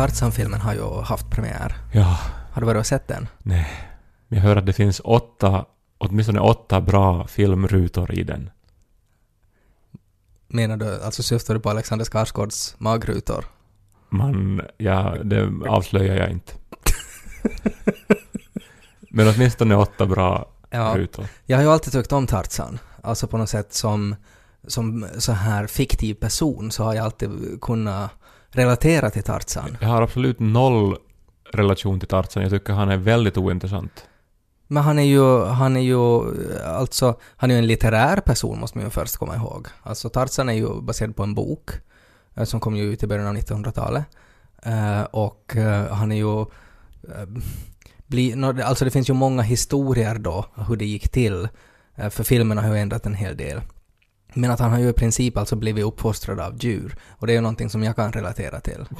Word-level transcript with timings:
Tarzan-filmen 0.00 0.60
har 0.60 0.74
ju 0.74 1.00
haft 1.02 1.30
premiär. 1.30 1.76
Ja, 1.92 2.18
Har 2.52 2.60
du 2.60 2.66
varit 2.66 2.78
och 2.78 2.86
sett 2.86 3.08
den? 3.08 3.28
nej. 3.38 3.68
Jag 4.28 4.40
hör 4.40 4.56
att 4.56 4.66
det 4.66 4.72
finns 4.72 5.00
åtta, 5.04 5.64
åtminstone 5.98 6.40
åtta 6.40 6.80
bra 6.80 7.26
filmrutor 7.26 8.12
i 8.14 8.22
den. 8.22 8.50
Menar 10.48 10.76
du, 10.76 11.02
alltså 11.02 11.22
syftar 11.22 11.54
du 11.54 11.60
på 11.60 11.70
Alexander 11.70 12.04
Skarsgårds 12.04 12.74
magrutor? 12.78 13.44
Man, 14.08 14.60
ja, 14.78 15.14
det 15.24 15.50
avslöjar 15.68 16.16
jag 16.16 16.30
inte. 16.30 16.52
Men 19.10 19.28
åtminstone 19.28 19.74
åtta 19.76 20.06
bra 20.06 20.48
Ja. 20.70 20.94
rutor. 20.96 21.26
Jag 21.46 21.56
har 21.56 21.64
ju 21.64 21.70
alltid 21.70 21.92
tyckt 21.92 22.12
om 22.12 22.26
Tarzan. 22.26 22.78
Alltså 23.02 23.26
på 23.26 23.38
något 23.38 23.48
sätt 23.48 23.72
som, 23.74 24.16
som 24.66 25.06
så 25.18 25.32
här 25.32 25.66
fiktiv 25.66 26.14
person 26.14 26.70
så 26.70 26.84
har 26.84 26.94
jag 26.94 27.04
alltid 27.04 27.30
kunnat 27.60 28.10
relatera 28.50 29.10
till 29.10 29.22
Tarzan. 29.22 29.76
Jag 29.80 29.88
har 29.88 30.02
absolut 30.02 30.40
noll 30.40 30.96
relation 31.52 32.00
till 32.00 32.08
Tarzan. 32.08 32.42
Jag 32.42 32.52
tycker 32.52 32.72
han 32.72 32.88
är 32.88 32.96
väldigt 32.96 33.36
ointressant. 33.36 34.06
Men 34.66 34.82
han 34.82 34.98
är 34.98 35.02
ju, 35.02 35.44
han 35.44 35.76
är 35.76 35.80
ju, 35.80 36.22
alltså, 36.64 37.18
han 37.36 37.50
är 37.50 37.54
ju 37.54 37.58
en 37.58 37.66
litterär 37.66 38.16
person 38.16 38.60
måste 38.60 38.78
man 38.78 38.86
ju 38.86 38.90
först 38.90 39.16
komma 39.16 39.36
ihåg. 39.36 39.66
Alltså 39.82 40.08
Tarzan 40.08 40.48
är 40.48 40.52
ju 40.52 40.80
baserad 40.80 41.16
på 41.16 41.22
en 41.22 41.34
bok 41.34 41.70
eh, 42.34 42.44
som 42.44 42.60
kom 42.60 42.76
ju 42.76 42.92
ut 42.92 43.02
i 43.02 43.06
början 43.06 43.26
av 43.26 43.34
1900-talet. 43.34 44.04
Eh, 44.62 45.02
och 45.02 45.56
eh, 45.56 45.92
han 45.92 46.12
är 46.12 46.16
ju, 46.16 46.46
bli, 48.06 48.44
alltså 48.64 48.84
det 48.84 48.90
finns 48.90 49.10
ju 49.10 49.14
många 49.14 49.42
historier 49.42 50.14
då 50.18 50.44
hur 50.68 50.76
det 50.76 50.84
gick 50.84 51.08
till. 51.08 51.48
För 52.10 52.24
filmerna 52.24 52.62
har 52.62 52.74
ju 52.74 52.80
ändrat 52.80 53.06
en 53.06 53.14
hel 53.14 53.36
del. 53.36 53.60
Men 54.34 54.50
att 54.50 54.60
han 54.60 54.70
har 54.70 54.78
ju 54.78 54.88
i 54.88 54.92
princip 54.92 55.36
alltså 55.36 55.56
blivit 55.56 55.84
uppfostrad 55.84 56.40
av 56.40 56.56
djur. 56.64 56.96
Och 57.08 57.26
det 57.26 57.32
är 57.32 57.34
ju 57.34 57.40
någonting 57.40 57.70
som 57.70 57.82
jag 57.82 57.96
kan 57.96 58.12
relatera 58.12 58.60
till. 58.60 58.84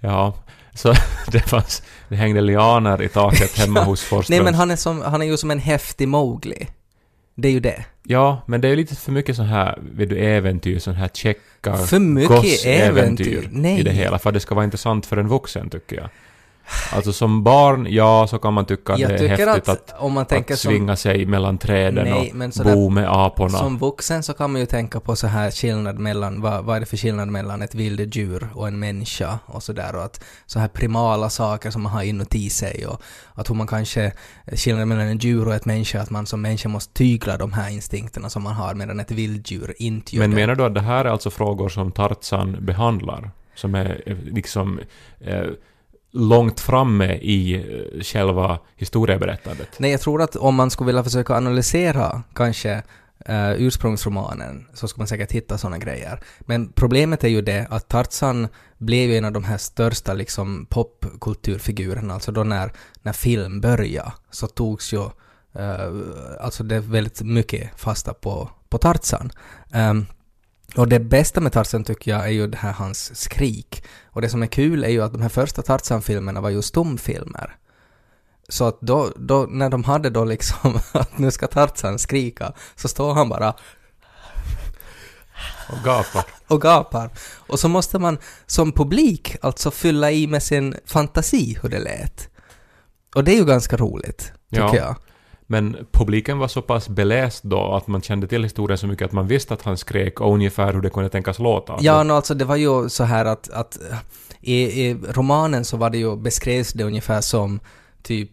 Ja, 0.00 0.34
så 0.74 0.94
det 1.32 1.40
fanns, 1.40 1.82
det 2.08 2.16
hängde 2.16 2.40
lianer 2.40 3.02
i 3.02 3.08
taket 3.08 3.58
hemma 3.58 3.80
hos 3.84 4.02
Forsströms. 4.02 4.28
Nej 4.28 4.44
men 4.44 4.54
han 4.54 4.70
är, 4.70 4.76
som, 4.76 5.02
han 5.02 5.22
är 5.22 5.26
ju 5.26 5.36
som 5.36 5.50
en 5.50 5.58
häftig 5.58 6.08
Mowgli. 6.08 6.68
Det 7.34 7.48
är 7.48 7.52
ju 7.52 7.60
det. 7.60 7.84
Ja, 8.02 8.42
men 8.46 8.60
det 8.60 8.68
är 8.68 8.76
lite 8.76 8.96
för 8.96 9.12
mycket 9.12 9.36
sån 9.36 9.46
här, 9.46 9.78
vet 9.94 10.08
du, 10.08 10.18
äventyr, 10.18 10.78
sån 10.78 10.94
här 10.94 11.08
checka 11.08 11.76
För 11.76 11.98
mycket 11.98 12.66
äventyr. 12.66 13.48
Nej. 13.52 13.80
i 13.80 13.82
det 13.82 13.90
hela, 13.90 14.18
för 14.18 14.30
att 14.30 14.34
det 14.34 14.40
ska 14.40 14.54
vara 14.54 14.64
intressant 14.64 15.06
för 15.06 15.16
en 15.16 15.28
vuxen, 15.28 15.70
tycker 15.70 15.96
jag. 15.96 16.08
Alltså 16.92 17.12
som 17.12 17.42
barn, 17.44 17.86
ja, 17.90 18.26
så 18.30 18.38
kan 18.38 18.54
man 18.54 18.64
tycka 18.64 18.92
att 18.92 18.98
Jag 18.98 19.10
det 19.10 19.16
är 19.18 19.28
häftigt 19.28 19.48
att, 19.48 19.68
att, 19.68 19.94
om 20.00 20.12
man 20.12 20.26
tänker 20.26 20.54
att 20.54 20.60
som, 20.60 20.70
svinga 20.70 20.96
sig 20.96 21.26
mellan 21.26 21.58
träden 21.58 22.04
Nej, 22.04 22.34
och 22.48 22.54
sådär- 22.54 22.74
bo 22.74 22.88
med 22.88 23.08
aporna. 23.12 23.58
som 23.58 23.78
vuxen 23.78 24.22
så 24.22 24.32
kan 24.32 24.52
man 24.52 24.60
ju 24.60 24.66
tänka 24.66 25.00
på 25.00 25.16
så 25.16 25.26
här 25.26 25.50
skillnad 25.50 25.98
mellan, 25.98 26.40
vad, 26.40 26.64
vad 26.64 26.76
är 26.76 26.80
det 26.80 26.86
för 26.86 26.96
skillnad 26.96 27.28
mellan 27.28 27.62
ett 27.62 27.74
vilddjur 27.74 28.48
och 28.54 28.68
en 28.68 28.78
människa 28.78 29.38
och 29.46 29.62
sådär 29.62 29.96
och 29.96 30.04
att 30.04 30.24
så 30.46 30.58
här 30.58 30.68
primala 30.68 31.30
saker 31.30 31.70
som 31.70 31.82
man 31.82 31.92
har 31.92 32.02
inuti 32.02 32.50
sig 32.50 32.86
och 32.86 33.02
att 33.34 33.50
hur 33.50 33.54
man 33.54 33.66
kanske, 33.66 34.12
skillnaden 34.52 34.88
mellan 34.88 35.06
en 35.06 35.18
djur 35.18 35.48
och 35.48 35.54
ett 35.54 35.64
människa, 35.64 36.00
att 36.00 36.10
man 36.10 36.26
som 36.26 36.42
människa 36.42 36.68
måste 36.68 36.92
tygla 36.94 37.36
de 37.36 37.52
här 37.52 37.70
instinkterna 37.70 38.30
som 38.30 38.42
man 38.42 38.54
har 38.54 38.74
medan 38.74 39.00
ett 39.00 39.10
vilddjur 39.10 39.74
inte 39.78 40.16
gör 40.16 40.20
Men 40.22 40.30
det. 40.30 40.36
menar 40.36 40.54
du 40.54 40.64
att 40.64 40.74
det 40.74 40.80
här 40.80 41.04
är 41.04 41.08
alltså 41.08 41.30
frågor 41.30 41.68
som 41.68 41.92
Tarzan 41.92 42.56
behandlar? 42.60 43.30
Som 43.54 43.74
är 43.74 44.02
eh, 44.06 44.16
liksom 44.16 44.80
eh, 45.20 45.42
långt 46.10 46.60
framme 46.60 47.14
i 47.14 47.54
eh, 47.54 48.02
själva 48.02 48.58
historieberättandet? 48.76 49.68
Nej, 49.78 49.90
jag 49.90 50.00
tror 50.00 50.22
att 50.22 50.36
om 50.36 50.54
man 50.54 50.70
skulle 50.70 50.86
vilja 50.86 51.04
försöka 51.04 51.34
analysera 51.34 52.22
kanske 52.34 52.82
uh, 53.28 53.52
ursprungsromanen 53.52 54.66
så 54.74 54.88
skulle 54.88 55.00
man 55.00 55.08
säkert 55.08 55.32
hitta 55.32 55.58
sådana 55.58 55.78
grejer. 55.78 56.20
Men 56.40 56.72
problemet 56.72 57.24
är 57.24 57.28
ju 57.28 57.42
det 57.42 57.66
att 57.70 57.88
Tarzan 57.88 58.48
blev 58.78 59.10
ju 59.10 59.16
en 59.16 59.24
av 59.24 59.32
de 59.32 59.44
här 59.44 59.58
största 59.58 60.14
liksom 60.14 60.66
popkulturfigurerna, 60.70 62.14
alltså 62.14 62.32
då 62.32 62.44
när, 62.44 62.72
när 63.02 63.12
film 63.12 63.60
började 63.60 64.12
så 64.30 64.46
togs 64.46 64.92
ju 64.92 65.00
uh, 65.00 65.10
alltså 66.40 66.64
det 66.64 66.80
väldigt 66.80 67.22
mycket 67.22 67.80
fasta 67.80 68.14
på, 68.14 68.50
på 68.68 68.78
Tarzan. 68.78 69.30
Um, 69.74 70.06
och 70.76 70.88
det 70.88 71.00
bästa 71.00 71.40
med 71.40 71.52
Tarzan 71.52 71.84
tycker 71.84 72.10
jag 72.10 72.24
är 72.24 72.28
ju 72.30 72.46
det 72.46 72.56
här 72.58 72.72
hans 72.72 73.20
skrik. 73.20 73.84
Och 74.04 74.22
det 74.22 74.28
som 74.28 74.42
är 74.42 74.46
kul 74.46 74.84
är 74.84 74.88
ju 74.88 75.02
att 75.02 75.12
de 75.12 75.22
här 75.22 75.28
första 75.28 75.62
Tarzan-filmerna 75.62 76.40
var 76.40 76.50
ju 76.50 76.62
stumfilmer. 76.62 77.56
Så 78.48 78.64
att 78.64 78.80
då, 78.80 79.12
då, 79.16 79.46
när 79.50 79.70
de 79.70 79.84
hade 79.84 80.10
då 80.10 80.24
liksom 80.24 80.80
att 80.92 81.18
nu 81.18 81.30
ska 81.30 81.46
Tarzan 81.46 81.98
skrika, 81.98 82.52
så 82.76 82.88
står 82.88 83.14
han 83.14 83.28
bara 83.28 83.54
Och 85.68 85.84
gapar. 85.84 86.24
och 86.46 86.62
gapar. 86.62 87.10
Och 87.20 87.60
så 87.60 87.68
måste 87.68 87.98
man 87.98 88.18
som 88.46 88.72
publik 88.72 89.36
alltså 89.42 89.70
fylla 89.70 90.10
i 90.10 90.26
med 90.26 90.42
sin 90.42 90.74
fantasi 90.86 91.58
hur 91.62 91.68
det 91.68 91.78
lät. 91.78 92.28
Och 93.14 93.24
det 93.24 93.32
är 93.32 93.36
ju 93.36 93.44
ganska 93.44 93.76
roligt, 93.76 94.32
tycker 94.50 94.64
Ja. 94.64 94.76
jag. 94.76 94.96
Men 95.50 95.76
publiken 95.92 96.38
var 96.38 96.48
så 96.48 96.62
pass 96.62 96.88
beläst 96.88 97.42
då 97.42 97.72
att 97.72 97.86
man 97.86 98.02
kände 98.02 98.26
till 98.26 98.42
historien 98.42 98.78
så 98.78 98.86
mycket 98.86 99.04
att 99.04 99.12
man 99.12 99.26
visste 99.26 99.54
att 99.54 99.62
han 99.62 99.76
skrek 99.76 100.20
och 100.20 100.34
ungefär 100.34 100.72
hur 100.72 100.80
det 100.80 100.90
kunde 100.90 101.08
tänkas 101.08 101.38
låta. 101.38 101.76
Ja, 101.80 102.02
no, 102.02 102.12
alltså 102.12 102.34
det 102.34 102.44
var 102.44 102.56
ju 102.56 102.88
så 102.88 103.04
här 103.04 103.24
att, 103.24 103.50
att 103.50 103.78
eh, 103.90 103.98
i, 104.40 104.62
i 104.86 104.94
romanen 104.94 105.64
så 105.64 105.76
var 105.76 105.90
det 105.90 105.98
ju, 105.98 106.16
beskrevs 106.16 106.72
det 106.72 106.84
ungefär 106.84 107.20
som 107.20 107.60
typ 108.02 108.30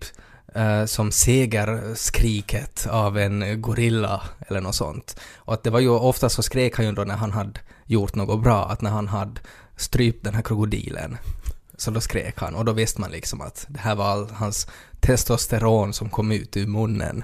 Uh, 0.58 0.86
som 0.86 1.12
segerskriket 1.12 2.88
av 2.92 3.18
en 3.18 3.62
gorilla 3.62 4.22
eller 4.48 4.62
något 4.62 4.76
sånt. 4.76 5.20
Och 5.36 5.54
att 5.54 5.64
det 5.64 5.70
var 5.70 5.80
ju 5.80 5.90
ofta 5.90 6.30
så 6.30 6.44
skrek 6.44 6.78
han 6.78 6.86
ju 6.86 6.92
då 6.92 7.04
när 7.04 7.16
han 7.16 7.32
hade 7.32 7.60
gjort 7.86 8.16
något 8.16 8.44
bra, 8.44 8.66
att 8.66 8.82
när 8.82 8.90
han 8.90 9.08
hade 9.08 9.42
strypt 9.76 10.24
den 10.24 10.36
här 10.36 10.42
krokodilen. 10.42 11.18
Så 11.78 11.92
då 11.92 12.02
skrek 12.02 12.40
han 12.40 12.56
och 12.56 12.66
då 12.66 12.72
visste 12.72 13.02
man 13.02 13.12
liksom 13.12 13.42
att 13.42 13.66
det 13.70 13.80
här 13.80 13.96
var 13.96 14.06
all 14.06 14.30
hans 14.30 14.68
testosteron 15.00 15.94
som 15.94 16.10
kom 16.10 16.32
ut 16.32 16.58
ur 16.58 16.68
munnen. 16.68 17.24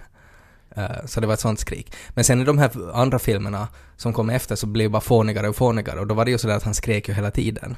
Eh, 0.76 1.06
Så 1.06 1.20
det 1.22 1.28
var 1.28 1.34
ett 1.34 1.40
sånt 1.40 1.60
skrik. 1.60 1.94
Men 2.10 2.24
sen 2.24 2.42
i 2.42 2.44
de 2.44 2.58
här 2.58 2.72
andra 2.94 3.20
filmerna 3.20 3.68
som 3.98 4.14
kom 4.14 4.30
efter 4.30 4.56
så 4.56 4.68
blev 4.68 4.86
det 4.90 4.92
bara 4.92 5.02
fånigare 5.02 5.50
och 5.50 5.56
fånigare 5.56 6.00
och 6.00 6.08
då 6.08 6.16
var 6.16 6.26
det 6.26 6.32
ju 6.32 6.38
sådär 6.38 6.56
att 6.56 6.64
han 6.64 6.74
skrek 6.74 7.08
ju 7.08 7.14
hela 7.14 7.32
tiden. 7.32 7.76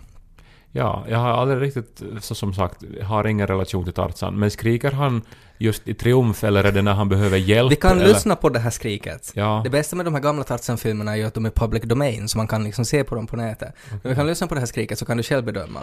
Ja, 0.72 1.06
jag 1.10 1.18
har 1.18 1.30
aldrig 1.30 1.62
riktigt, 1.62 2.02
så 2.22 2.36
som 2.36 2.54
sagt, 2.54 2.84
har 3.04 3.28
ingen 3.28 3.48
relation 3.48 3.84
till 3.84 3.94
Tarzan. 3.94 4.40
Men 4.40 4.52
skriker 4.52 4.92
han 4.92 5.22
just 5.58 5.88
i 5.88 5.94
triumf 5.94 6.44
eller 6.44 6.64
är 6.64 6.72
det 6.72 6.82
när 6.82 6.94
han 6.94 7.10
behöver 7.10 7.38
hjälp? 7.38 7.72
Vi 7.72 7.76
kan 7.76 7.98
eller? 7.98 8.08
lyssna 8.08 8.36
på 8.36 8.50
det 8.50 8.60
här 8.60 8.70
skriket. 8.70 9.32
Ja, 9.36 9.62
Det 9.64 9.70
bästa 9.70 9.96
med 9.96 10.06
de 10.06 10.14
här 10.14 10.22
gamla 10.22 10.44
Tarzan-filmerna 10.44 11.12
är 11.12 11.16
ju 11.16 11.24
att 11.24 11.34
de 11.34 11.46
är 11.46 11.50
public 11.50 11.84
domain 11.84 12.30
så 12.30 12.38
man 12.38 12.48
kan 12.48 12.64
liksom 12.64 12.86
se 12.86 13.04
på 13.04 13.16
dem 13.16 13.28
på 13.28 13.36
nätet. 13.36 13.74
Men 13.90 14.00
vi 14.04 14.16
kan 14.16 14.28
lyssna 14.28 14.48
på 14.48 14.54
det 14.54 14.60
här 14.62 14.68
skriket 14.68 15.00
så 15.00 15.06
kan 15.06 15.18
du 15.18 15.24
själv 15.24 15.46
bedöma. 15.46 15.80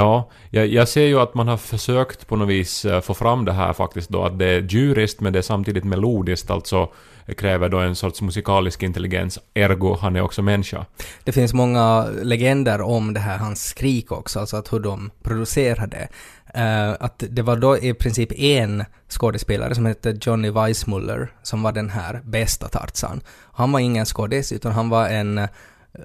Ja 0.00 0.30
jag, 0.50 0.66
jag 0.66 0.88
ser 0.88 1.06
ju 1.06 1.20
att 1.20 1.34
man 1.34 1.48
har 1.48 1.56
försökt 1.56 2.26
på 2.26 2.36
något 2.36 2.48
vis 2.48 2.84
eh, 2.84 3.00
få 3.00 3.14
fram 3.14 3.44
det 3.44 3.52
här 3.52 3.72
faktiskt 3.72 4.08
då, 4.08 4.24
att 4.24 4.38
det 4.38 4.46
är 4.46 4.60
djuriskt 4.60 5.20
men 5.20 5.32
det 5.32 5.38
är 5.38 5.42
samtidigt 5.42 5.84
melodiskt, 5.84 6.50
alltså 6.50 6.88
kräver 7.36 7.68
då 7.68 7.78
en 7.78 7.96
sorts 7.96 8.22
musikalisk 8.22 8.82
intelligens, 8.82 9.38
ergo 9.54 9.96
han 10.00 10.16
är 10.16 10.20
också 10.20 10.42
människa. 10.42 10.86
Det 11.24 11.32
finns 11.32 11.54
många 11.54 12.06
legender 12.22 12.80
om 12.80 13.14
det 13.14 13.20
här, 13.20 13.38
hans 13.38 13.64
skrik 13.64 14.12
också, 14.12 14.40
alltså 14.40 14.56
att 14.56 14.72
hur 14.72 14.80
de 14.80 15.10
producerade. 15.22 16.08
Uh, 16.56 16.62
eh, 16.62 16.94
att 17.00 17.24
det 17.28 17.42
var 17.42 17.56
då 17.56 17.78
i 17.78 17.94
princip 17.94 18.32
en 18.32 18.84
skådespelare 19.08 19.74
som 19.74 19.86
hette 19.86 20.18
Johnny 20.20 20.50
Weissmuller 20.50 21.32
som 21.42 21.62
var 21.62 21.72
den 21.72 21.90
här 21.90 22.20
bästa 22.24 22.68
Tarzan. 22.68 23.20
Han 23.52 23.72
var 23.72 23.80
ingen 23.80 24.06
skådis 24.06 24.52
utan 24.52 24.72
han 24.72 24.88
var 24.88 25.08
en, 25.08 25.48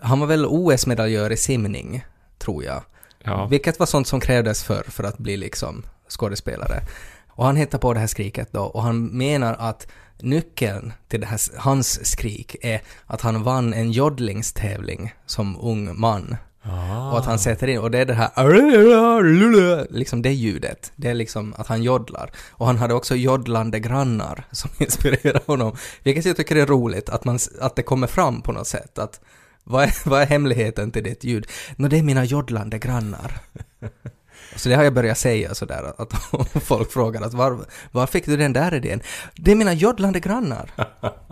han 0.02 0.20
var 0.20 0.28
väl 0.28 0.46
OS-medaljör 0.46 1.32
i 1.32 1.38
simning, 1.38 2.06
tror 2.40 2.64
jag. 2.64 2.84
Ja. 3.26 3.46
Vilket 3.46 3.80
var 3.80 3.86
sånt 3.86 4.08
som 4.08 4.20
krävdes 4.20 4.64
för, 4.64 4.84
för 4.84 5.04
att 5.04 5.18
bli 5.18 5.38
liksom 5.38 5.84
skådespelare. 6.10 6.82
Och 7.30 7.46
han 7.46 7.56
hittar 7.56 7.78
på 7.78 7.94
det 7.94 8.00
här 8.00 8.08
skriket 8.08 8.52
då 8.52 8.62
och 8.62 8.84
han 8.84 9.06
menar 9.06 9.56
att 9.60 9.88
nyckeln 10.20 10.94
till 11.08 11.20
det 11.20 11.28
här, 11.28 11.40
hans 11.58 12.06
skrik 12.06 12.56
är 12.62 12.82
att 13.06 13.22
han 13.22 13.44
vann 13.44 13.74
en 13.74 13.92
joddlingstävling 13.92 15.14
som 15.26 15.58
ung 15.60 16.00
man. 16.00 16.38
Ah. 16.62 17.12
Och 17.12 17.20
att 17.20 17.26
han 17.26 17.40
sätter 17.40 17.68
in, 17.68 17.80
och 17.80 17.92
det 17.92 17.98
är 17.98 18.06
det 18.06 18.14
här 18.14 19.88
liksom 19.94 20.22
det 20.22 20.34
ljudet. 20.34 20.92
Det 20.96 21.10
är 21.10 21.14
liksom 21.14 21.54
att 21.58 21.68
han 21.68 21.84
joddlar. 21.84 22.32
Och 22.52 22.68
han 22.68 22.78
hade 22.78 22.94
också 22.94 23.16
joddlande 23.16 23.80
grannar 23.80 24.44
som 24.52 24.70
inspirerar 24.78 25.42
honom. 25.48 25.76
Vilket 26.04 26.26
jag 26.26 26.38
tycker 26.38 26.56
är 26.56 26.66
roligt, 26.66 27.10
att, 27.10 27.26
man, 27.26 27.40
att 27.62 27.76
det 27.76 27.84
kommer 27.84 28.08
fram 28.08 28.42
på 28.42 28.52
något 28.52 28.68
sätt. 28.68 29.00
Att 29.00 29.22
vad 29.66 29.84
är, 29.84 30.10
vad 30.10 30.22
är 30.22 30.26
hemligheten 30.26 30.92
till 30.92 31.04
ditt 31.04 31.24
ljud? 31.24 31.48
Nå, 31.76 31.88
det 31.88 31.98
är 31.98 32.04
mina 32.04 32.24
joddlande 32.24 32.80
grannar. 32.80 33.42
Så 34.56 34.70
det 34.70 34.76
har 34.76 34.84
jag 34.84 34.94
börjat 34.94 35.18
säga 35.18 35.56
sådär, 35.56 35.94
att 35.98 36.14
folk 36.64 36.92
frågar 36.92 37.22
att 37.22 37.34
var, 37.34 37.66
var 37.92 38.08
fick 38.08 38.26
du 38.26 38.38
den 38.38 38.54
där 38.54 38.74
idén? 38.74 39.02
Det 39.36 39.52
är 39.52 39.56
mina 39.56 39.74
joddlande 39.74 40.20
grannar. 40.20 40.72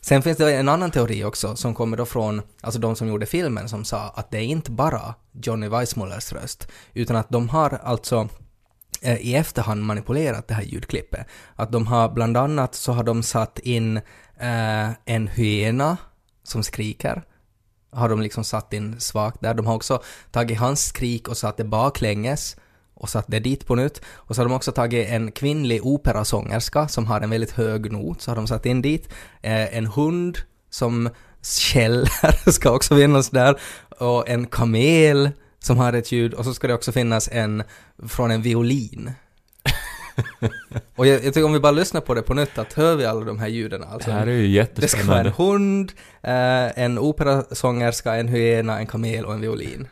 Sen 0.00 0.22
finns 0.22 0.38
det 0.38 0.54
en 0.54 0.68
annan 0.68 0.90
teori 0.90 1.24
också 1.24 1.56
som 1.56 1.74
kommer 1.74 1.96
då 1.96 2.04
från, 2.04 2.42
alltså 2.60 2.80
de 2.80 2.96
som 2.96 3.08
gjorde 3.08 3.26
filmen 3.26 3.68
som 3.68 3.84
sa 3.84 4.12
att 4.16 4.30
det 4.30 4.38
är 4.38 4.44
inte 4.44 4.70
bara 4.70 5.14
Johnny 5.32 5.68
Weissmullers 5.68 6.32
röst, 6.32 6.68
utan 6.94 7.16
att 7.16 7.30
de 7.30 7.48
har 7.48 7.80
alltså 7.82 8.28
eh, 9.02 9.16
i 9.16 9.34
efterhand 9.34 9.82
manipulerat 9.82 10.48
det 10.48 10.54
här 10.54 10.62
ljudklippet. 10.62 11.26
Att 11.56 11.72
de 11.72 11.86
har 11.86 12.08
bland 12.08 12.36
annat 12.36 12.74
så 12.74 12.92
har 12.92 13.04
de 13.04 13.22
satt 13.22 13.58
in 13.58 13.96
eh, 14.38 14.90
en 15.04 15.28
hyena 15.28 15.96
som 16.44 16.62
skriker, 16.62 17.22
har 17.92 18.08
de 18.08 18.20
liksom 18.20 18.44
satt 18.44 18.72
in 18.72 19.00
svagt 19.00 19.40
där. 19.40 19.54
De 19.54 19.66
har 19.66 19.74
också 19.74 20.02
tagit 20.30 20.58
hans 20.58 20.84
skrik 20.84 21.28
och 21.28 21.36
satt 21.36 21.56
det 21.56 21.64
baklänges 21.64 22.56
och 22.94 23.08
satt 23.08 23.24
det 23.28 23.40
dit 23.40 23.66
på 23.66 23.74
nytt. 23.74 24.00
Och 24.06 24.34
så 24.34 24.42
har 24.42 24.48
de 24.48 24.54
också 24.54 24.72
tagit 24.72 25.08
en 25.08 25.32
kvinnlig 25.32 25.86
operasångerska 25.86 26.88
som 26.88 27.06
har 27.06 27.20
en 27.20 27.30
väldigt 27.30 27.50
hög 27.50 27.92
not, 27.92 28.22
så 28.22 28.30
har 28.30 28.36
de 28.36 28.46
satt 28.46 28.66
in 28.66 28.82
dit. 28.82 29.08
Eh, 29.42 29.76
en 29.76 29.86
hund 29.86 30.38
som 30.70 31.10
skäller 31.42 32.50
ska 32.50 32.70
också 32.70 32.96
finnas 32.96 33.30
där. 33.30 33.60
Och 33.98 34.28
en 34.28 34.46
kamel 34.46 35.30
som 35.58 35.78
har 35.78 35.92
ett 35.92 36.12
ljud 36.12 36.34
och 36.34 36.44
så 36.44 36.54
ska 36.54 36.66
det 36.66 36.74
också 36.74 36.92
finnas 36.92 37.28
en 37.32 37.62
från 38.08 38.30
en 38.30 38.42
violin. 38.42 39.12
och 40.96 41.06
jag, 41.06 41.24
jag 41.24 41.34
tycker 41.34 41.44
om 41.44 41.52
vi 41.52 41.60
bara 41.60 41.72
lyssnar 41.72 42.00
på 42.00 42.14
det 42.14 42.22
på 42.22 42.34
nytt, 42.34 42.58
att 42.58 42.72
hör 42.72 42.96
vi 42.96 43.06
alla 43.06 43.24
de 43.24 43.38
här 43.38 43.48
ljuden? 43.48 43.84
Alltså, 43.84 44.10
det 44.10 44.16
här 44.16 44.26
är 44.26 44.32
ju 44.32 44.66
det 44.74 44.88
ska 44.88 45.04
vara 45.04 45.18
en 45.18 45.24
jättespännande. 45.24 45.32
hund, 45.36 45.92
eh, 46.22 46.84
en 46.84 46.98
operasångerska, 46.98 48.14
en 48.14 48.28
hyena, 48.28 48.78
en 48.78 48.86
kamel 48.86 49.24
och 49.24 49.34
en 49.34 49.40
violin. 49.40 49.88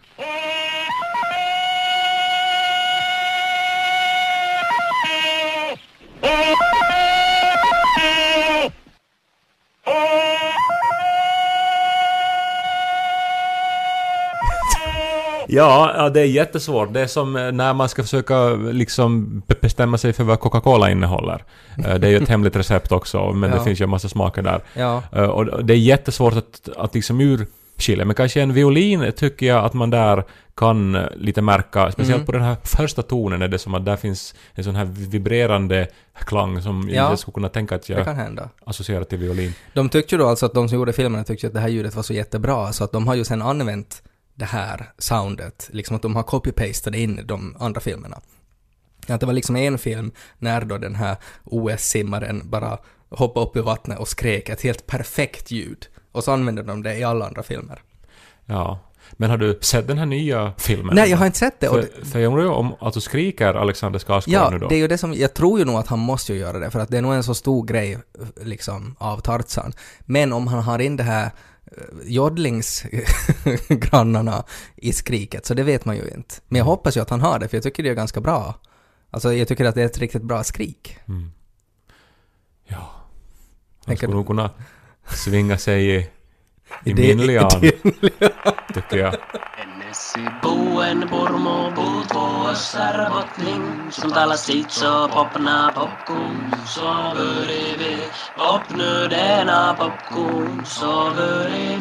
Ja, 15.53 15.93
ja, 15.97 16.09
det 16.11 16.21
är 16.21 16.25
jättesvårt. 16.25 16.93
Det 16.93 17.01
är 17.01 17.07
som 17.07 17.37
eh, 17.37 17.53
när 17.53 17.75
man 17.75 17.89
ska 17.89 18.03
försöka 18.03 18.49
liksom 18.55 19.43
be- 19.47 19.55
bestämma 19.61 19.99
sig 19.99 20.13
för 20.13 20.25
vad 20.25 20.41
Coca-Cola 20.41 20.91
innehåller. 20.91 21.45
Eh, 21.87 21.95
Det 21.95 22.07
är 22.07 22.11
ju 22.11 22.17
ett 22.17 22.29
hemligt 22.29 22.57
recept 22.57 22.93
också, 22.93 23.33
men 23.33 23.51
Ja. 23.51 23.57
det 23.57 23.65
finns 23.65 23.81
ju 23.81 23.85
en 23.85 23.91
massa 23.91 24.09
smaker 24.09 24.43
där. 24.43 24.61
Ja, 24.75 25.03
Eh, 25.13 25.23
Och 25.25 25.65
det 25.65 25.75
är 25.75 25.79
jättesvårt 25.79 26.35
att, 26.37 26.69
att 26.77 26.95
liksom 26.95 27.21
urskilja. 27.21 28.05
Men 28.05 28.15
kanske 28.15 28.41
en 28.43 28.53
violin 28.53 29.13
tycker 29.17 29.47
jag 29.47 29.65
att 29.65 29.75
man 29.75 29.91
där 29.91 30.25
kan 30.57 30.95
eh, 30.95 31.03
lite 31.17 31.43
märka, 31.43 31.93
speciellt 31.93 32.15
Mm. 32.17 32.27
på 32.27 32.33
den 32.33 32.43
här 32.43 32.57
första 32.63 33.03
tonen 33.03 33.43
är 33.43 33.49
det 33.49 33.59
som 33.59 33.75
att 33.75 33.85
där 33.85 33.97
finns 33.97 34.35
en 34.55 34.65
sån 34.65 34.77
här 34.77 34.85
vibrerande 34.85 35.87
klang 36.15 36.63
som 36.63 36.89
Ja. 36.93 36.95
jag 37.11 37.19
skulle 37.19 37.33
kunna 37.35 37.49
tänka 37.49 37.75
att 37.75 37.87
det 37.87 37.93
jag 37.93 38.39
associerar 38.67 39.05
till 39.05 39.19
violin. 39.19 39.55
De 39.75 39.89
tyckte 39.89 40.15
ju 40.15 40.19
då 40.19 40.29
alltså 40.29 40.47
att 40.47 40.55
de 40.55 40.69
som 40.69 40.79
gjorde 40.79 40.93
filmerna 40.93 41.25
tyckte 41.25 41.47
att 41.47 41.53
det 41.55 41.61
här 41.61 41.69
ljudet 41.69 41.95
var 41.97 42.03
så 42.03 42.13
jättebra 42.15 42.73
så 42.73 42.85
att 42.85 42.93
de 42.93 43.07
har 43.07 43.15
ju 43.15 43.25
sen 43.25 43.43
använt 43.43 44.03
det 44.43 44.47
här 44.47 44.93
soundet, 44.99 45.69
liksom 45.73 45.97
att 45.97 46.03
de 46.03 46.17
har 46.17 46.23
copy-pastat 46.23 46.95
in 46.95 47.21
de 47.25 47.57
andra 47.61 47.81
filmerna. 47.81 48.21
Att 49.09 49.21
det 49.21 49.27
var 49.27 49.33
liksom 49.33 49.57
en 49.57 49.79
film 49.79 50.13
när 50.39 50.65
då 50.65 50.79
den 50.79 50.95
här 50.95 51.17
OS-simmaren 51.45 52.51
bara 52.51 52.79
hoppade 53.09 53.47
upp 53.47 53.57
i 53.57 53.61
vattnet 53.61 53.99
och 53.99 54.09
skrek 54.09 54.49
ett 54.49 54.63
helt 54.63 54.87
perfekt 54.87 55.51
ljud. 55.51 55.87
Och 56.13 56.25
så 56.25 56.33
använde 56.33 56.63
de 56.63 56.83
det 56.83 56.99
i 56.99 57.05
alla 57.05 57.27
andra 57.27 57.43
filmer. 57.43 57.83
Ja. 58.47 58.79
Men 59.13 59.31
har 59.31 59.37
du 59.37 59.59
sett 59.63 59.87
den 59.87 59.99
här 59.99 60.07
nya 60.07 60.53
filmen? 60.59 60.95
Nej, 60.95 61.11
jag 61.11 61.19
har 61.19 61.27
inte 61.27 61.39
sett 61.39 61.61
det. 61.61 61.69
För, 61.69 62.05
för 62.05 62.19
jag 62.19 62.29
undrar 62.29 62.43
ju 62.43 62.51
om, 62.51 62.75
alltså 62.81 63.01
skriker 63.01 63.55
Alexander 63.55 63.99
Skarsgård 63.99 64.35
ja, 64.35 64.51
nu 64.51 64.59
då? 64.59 64.69
det 64.69 64.75
är 64.75 64.79
ju 64.79 64.89
det 64.89 64.99
som, 64.99 65.15
jag 65.15 65.35
tror 65.35 65.59
ju 65.59 65.65
nog 65.65 65.77
att 65.77 65.87
han 65.87 65.99
måste 65.99 66.33
ju 66.33 66.39
göra 66.39 66.59
det, 66.59 66.71
för 66.71 66.81
att 66.81 66.89
det 66.89 66.99
är 66.99 67.03
nog 67.03 67.15
en 67.15 67.25
så 67.25 67.35
stor 67.35 67.65
grej 67.65 67.99
liksom 68.43 68.97
av 68.99 69.19
Tarzan. 69.19 69.73
Men 70.01 70.33
om 70.33 70.47
han 70.47 70.63
har 70.63 70.79
in 70.79 70.97
det 70.97 71.03
här 71.03 71.31
eh, 71.77 71.83
joddlingsgrannarna 72.05 74.45
i 74.77 74.93
skriket, 74.93 75.47
så 75.47 75.55
det 75.55 75.63
vet 75.63 75.85
man 75.85 75.97
ju 75.97 76.11
inte. 76.15 76.35
Men 76.49 76.59
jag 76.59 76.65
hoppas 76.65 76.97
ju 76.97 77.01
att 77.01 77.11
han 77.11 77.21
har 77.21 77.39
det, 77.39 77.49
för 77.49 77.57
jag 77.57 77.65
tycker 77.65 77.83
det 77.83 77.89
är 77.89 77.95
ganska 77.95 78.21
bra. 78.21 78.55
Alltså 79.11 79.33
jag 79.33 79.49
tycker 79.49 79.65
att 79.65 79.75
det 79.75 79.83
är 79.83 79.87
ett 79.87 79.99
riktigt 79.99 80.23
bra 80.23 80.45
skrik. 80.45 80.99
Mm. 81.09 81.33
Ja. 82.65 82.91
Han 83.85 83.97
skulle 83.97 84.15
nog 84.15 84.27
kunna 84.27 84.51
svinga 85.07 85.59
sig 85.59 85.97
i, 85.97 86.09
i 86.85 86.93
Det- 86.93 87.03
min 87.17 87.27
lian, 87.27 87.51
tycker 88.75 88.97
jag. 88.99 89.15
Ennesi 89.63 90.21
buen 90.43 91.09
purmo 91.09 91.71
puutvo 91.77 92.49
össärbottning 92.51 93.63
Som 93.91 94.11
talas 94.13 94.45
sitso 94.45 95.09
popna 95.09 95.73
popkun 95.75 96.55
Så 96.67 97.13
vi 97.79 97.97
popnödena 98.39 99.75
popkun 99.79 100.63
Så 100.67 101.11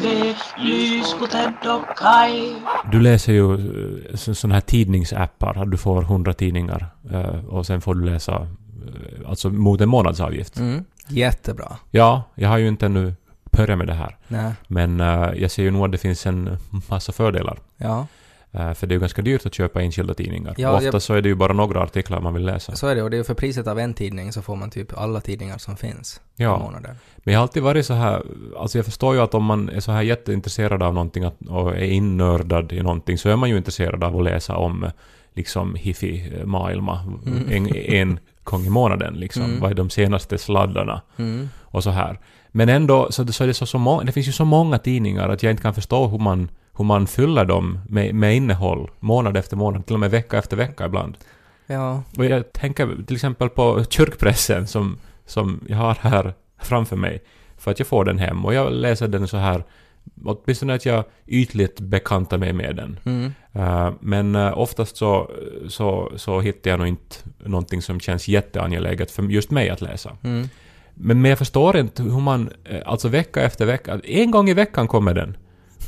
vi 0.02 0.34
lyskuted 0.58 1.52
och 1.66 1.96
kaj 1.98 2.54
Du 2.92 3.00
läser 3.00 3.32
ju 3.32 3.54
eh, 3.54 4.16
så- 4.16 4.34
såna 4.34 4.54
här 4.54 4.60
tidningsappar, 4.60 5.64
du 5.64 5.76
får 5.76 6.02
100 6.02 6.32
tidningar 6.34 6.86
eh, 7.12 7.44
och 7.48 7.66
sen 7.66 7.80
får 7.80 7.94
du 7.94 8.04
läsa 8.04 8.32
eh, 8.34 9.28
alltså 9.28 9.48
mot 9.50 9.80
en 9.80 9.88
månadsavgift. 9.88 10.58
Mm. 10.58 10.84
Jättebra. 11.08 11.76
Ja, 11.90 12.22
jag 12.34 12.48
har 12.48 12.58
ju 12.58 12.68
inte 12.68 12.86
ännu 12.86 13.14
börjat 13.56 13.78
med 13.78 13.86
det 13.86 13.94
här. 13.94 14.16
Nej. 14.28 14.52
Men 14.68 15.00
eh, 15.00 15.30
jag 15.36 15.50
ser 15.50 15.62
ju 15.62 15.70
nog 15.70 15.84
att 15.84 15.92
det 15.92 15.98
finns 15.98 16.26
en 16.26 16.56
massa 16.90 17.12
fördelar. 17.12 17.58
Ja, 17.76 18.06
Eh, 18.54 18.72
för 18.74 18.86
det 18.86 18.92
är 18.92 18.96
ju 18.96 19.00
ganska 19.00 19.22
dyrt 19.22 19.46
att 19.46 19.54
köpa 19.54 19.82
enskilda 19.82 20.14
tidningar. 20.14 20.54
Ja, 20.58 20.68
och 20.70 20.74
ofta 20.76 20.86
jag- 20.86 21.02
så 21.02 21.14
är 21.14 21.22
det 21.22 21.28
ju 21.28 21.34
bara 21.34 21.52
några 21.52 21.82
artiklar 21.82 22.20
man 22.20 22.34
vill 22.34 22.44
läsa. 22.44 22.76
så 22.76 22.86
är 22.86 22.94
det. 22.94 23.02
Och 23.02 23.10
det 23.10 23.16
är 23.16 23.18
ju 23.18 23.24
för 23.24 23.34
priset 23.34 23.66
av 23.66 23.78
en 23.78 23.94
tidning 23.94 24.32
så 24.32 24.42
får 24.42 24.56
man 24.56 24.70
typ 24.70 24.98
alla 24.98 25.20
tidningar 25.20 25.58
som 25.58 25.76
finns 25.76 26.20
Ja. 26.36 26.58
månaden. 26.58 26.96
Men 27.16 27.32
jag 27.32 27.38
har 27.40 27.42
alltid 27.42 27.62
varit 27.62 27.86
så 27.86 27.94
här, 27.94 28.22
alltså 28.58 28.78
jag 28.78 28.84
förstår 28.84 29.14
ju 29.14 29.20
att 29.20 29.34
om 29.34 29.44
man 29.44 29.68
är 29.68 29.80
så 29.80 29.92
här 29.92 30.02
jätteintresserad 30.02 30.82
av 30.82 30.94
någonting 30.94 31.24
att, 31.24 31.42
och 31.48 31.70
är 31.76 31.84
innördad 31.84 32.72
i 32.72 32.82
någonting 32.82 33.18
så 33.18 33.28
är 33.28 33.36
man 33.36 33.50
ju 33.50 33.56
intresserad 33.56 34.04
av 34.04 34.16
att 34.16 34.24
läsa 34.24 34.56
om 34.56 34.84
eh, 34.84 34.90
liksom 35.34 35.74
hifi-maailma 35.74 37.00
Mm. 37.26 37.48
en, 37.50 37.76
en 37.76 38.18
gång 38.44 38.64
i 38.66 38.70
månaden 38.70 39.14
liksom. 39.14 39.42
Mm. 39.42 39.60
Vad 39.60 39.70
är 39.70 39.74
de 39.74 39.90
senaste 39.90 40.38
sladdarna 40.38 41.02
Mm. 41.18 41.48
och 41.60 41.82
så 41.84 41.90
här. 41.90 42.18
Men 42.52 42.68
ändå 42.68 43.12
så, 43.12 43.26
så 43.26 43.44
är 43.44 43.48
det 43.48 43.54
så, 43.54 43.66
så 43.66 43.78
må, 43.78 44.02
det 44.02 44.12
finns 44.12 44.28
ju 44.28 44.32
så 44.32 44.44
många 44.44 44.78
tidningar 44.78 45.28
att 45.28 45.42
jag 45.42 45.50
inte 45.50 45.62
kan 45.62 45.74
förstå 45.74 46.06
hur 46.06 46.18
man, 46.18 46.48
hur 46.76 46.84
man 46.84 47.06
fyller 47.06 47.44
dem 47.44 47.78
med, 47.88 48.14
med 48.14 48.36
innehåll 48.36 48.90
månad 49.00 49.36
efter 49.36 49.56
månad, 49.56 49.86
till 49.86 49.94
och 49.94 50.00
med 50.00 50.10
vecka 50.10 50.38
efter 50.38 50.56
vecka 50.56 50.86
ibland. 50.86 51.16
Ja, 51.66 52.02
Och 52.18 52.24
jag 52.24 52.52
tänker 52.52 53.04
till 53.06 53.16
exempel 53.16 53.48
på 53.48 53.84
kyrkpressen 53.90 54.66
som, 54.66 54.98
som 55.26 55.60
jag 55.68 55.76
har 55.76 55.98
här 56.00 56.34
framför 56.62 56.96
mig. 56.96 57.22
För 57.58 57.70
att 57.70 57.78
jag 57.78 57.88
får 57.88 58.04
den 58.04 58.18
hem 58.18 58.44
och 58.44 58.54
jag 58.54 58.72
läser 58.72 59.08
den 59.08 59.28
så 59.28 59.36
här, 59.36 59.64
åtminstone 60.24 60.74
att 60.74 60.86
jag 60.86 61.04
ytligt 61.26 61.80
bekantar 61.80 62.38
mig 62.38 62.52
med 62.52 62.76
den. 62.76 62.98
mm. 63.04 63.32
Eh, 63.52 63.92
men 64.00 64.36
uh, 64.36 64.58
oftast 64.58 64.96
så, 64.96 65.30
så, 65.68 66.12
så 66.16 66.40
hittar 66.40 66.70
jag 66.70 66.78
nog 66.78 66.88
inte 66.88 67.16
någonting 67.38 67.82
som 67.82 68.00
känns 68.00 68.28
jätteangeläget 68.28 69.10
för 69.10 69.22
just 69.22 69.50
mig 69.50 69.70
att 69.70 69.80
läsa. 69.80 70.16
Mm. 70.22 70.48
Men, 70.94 71.22
men 71.22 71.28
jag 71.28 71.38
förstår 71.38 71.76
inte 71.76 72.02
hur 72.02 72.20
man, 72.20 72.50
eh, 72.64 72.80
alltså 72.86 73.08
vecka 73.08 73.42
efter 73.42 73.66
vecka, 73.66 74.00
en 74.04 74.30
gång 74.30 74.50
i 74.50 74.54
veckan 74.54 74.88
kommer 74.88 75.14
den. 75.14 75.36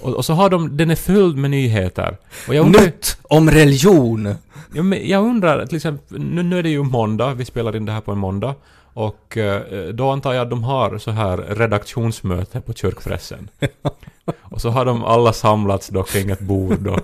Och, 0.02 0.14
och 0.14 0.24
så 0.24 0.32
har 0.32 0.50
de, 0.50 0.76
den 0.76 0.90
är 0.90 0.94
fylld 0.94 1.36
med 1.36 1.50
nyheter. 1.50 2.16
Och 2.48 2.54
jag 2.54 2.66
undrar, 2.66 2.80
Nytt 2.80 3.18
om 3.22 3.50
religion! 3.50 4.34
Ja, 4.74 4.82
men 4.82 5.08
jag 5.08 5.24
undrar, 5.24 5.66
till 5.66 5.76
exempel, 5.76 6.20
nu, 6.20 6.42
nu 6.42 6.58
är 6.58 6.62
det 6.62 6.68
ju 6.68 6.82
måndag, 6.82 7.34
vi 7.34 7.44
spelar 7.44 7.76
in 7.76 7.84
det 7.84 7.92
här 7.92 8.00
på 8.00 8.12
en 8.12 8.18
måndag. 8.18 8.54
Och 8.94 9.36
eh, 9.36 9.88
då 9.88 10.10
antar 10.10 10.32
jag 10.32 10.42
att 10.42 10.50
de 10.50 10.64
har 10.64 10.98
så 10.98 11.10
här 11.10 11.36
redaktionsmöte 11.36 12.60
på 12.60 12.72
kyrkpressen. 12.72 13.48
och 14.40 14.60
så 14.60 14.70
har 14.70 14.84
de 14.84 15.04
alla 15.04 15.32
samlats 15.32 15.88
då 15.88 16.02
kring 16.02 16.30
ett 16.30 16.40
bord 16.40 16.86
och, 16.86 17.00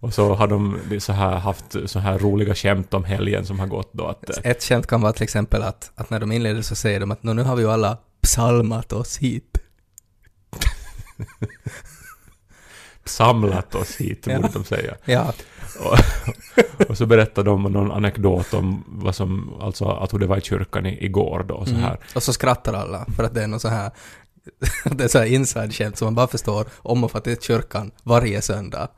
och 0.00 0.14
så 0.14 0.34
har 0.34 0.46
de 0.46 0.78
så 0.98 1.12
här 1.12 1.36
haft 1.38 1.76
så 1.86 1.98
här 1.98 2.18
roliga 2.18 2.54
skämt 2.54 2.94
om 2.94 3.04
helgen 3.04 3.46
som 3.46 3.60
har 3.60 3.66
gått 3.66 3.90
då 3.92 4.06
att... 4.06 4.30
eh, 4.30 4.50
Ett 4.50 4.62
skämt 4.62 4.86
kan 4.86 5.00
vara 5.00 5.12
till 5.12 5.22
exempel 5.22 5.62
att, 5.62 5.92
att 5.94 6.10
när 6.10 6.20
de 6.20 6.32
inleder 6.32 6.62
så 6.62 6.74
säger 6.74 7.00
de 7.00 7.10
att 7.10 7.22
"Nå, 7.22 7.32
nu 7.32 7.42
har 7.42 7.56
vi 7.56 7.62
ju 7.62 7.70
alla 7.70 7.98
psalmat 8.22 8.92
oss 8.92 9.18
hit. 9.18 9.58
samlat 13.04 13.74
oss 13.74 13.96
hit, 13.96 14.26
Ja. 14.26 14.36
borde 14.36 14.48
de 14.52 14.64
säga. 14.64 14.94
Ja, 15.04 15.32
Och, 15.80 15.98
och 16.90 16.96
så 16.98 17.06
berättar 17.06 17.42
de 17.42 17.62
någon 17.62 17.92
anekdot 17.92 18.54
om 18.54 18.84
vad 18.88 19.14
som, 19.14 19.54
alltså 19.60 19.84
att 19.84 20.12
hur 20.14 20.18
det 20.18 20.26
var 20.26 20.38
i 20.38 20.40
kyrkan 20.40 20.86
i, 20.86 21.04
igår 21.04 21.44
då 21.48 21.54
och 21.54 21.66
så 21.68 21.74
mm. 21.74 21.84
här. 21.84 21.98
Och 22.14 22.22
så 22.22 22.32
skrattar 22.32 22.72
alla 22.74 23.06
för 23.16 23.24
att 23.24 23.34
det 23.34 23.42
är 23.42 23.46
något 23.46 23.62
så 23.62 23.68
här 23.68 23.90
det 24.84 25.04
är 25.04 25.08
så 25.08 25.18
här 25.18 25.26
inside-skämt 25.26 25.98
som 25.98 26.06
man 26.06 26.14
bara 26.14 26.28
förstår 26.28 26.66
om 26.76 27.04
att 27.04 27.24
det 27.24 27.32
är 27.32 27.36
kyrkan 27.36 27.90
varje 28.02 28.42
söndag. 28.42 28.88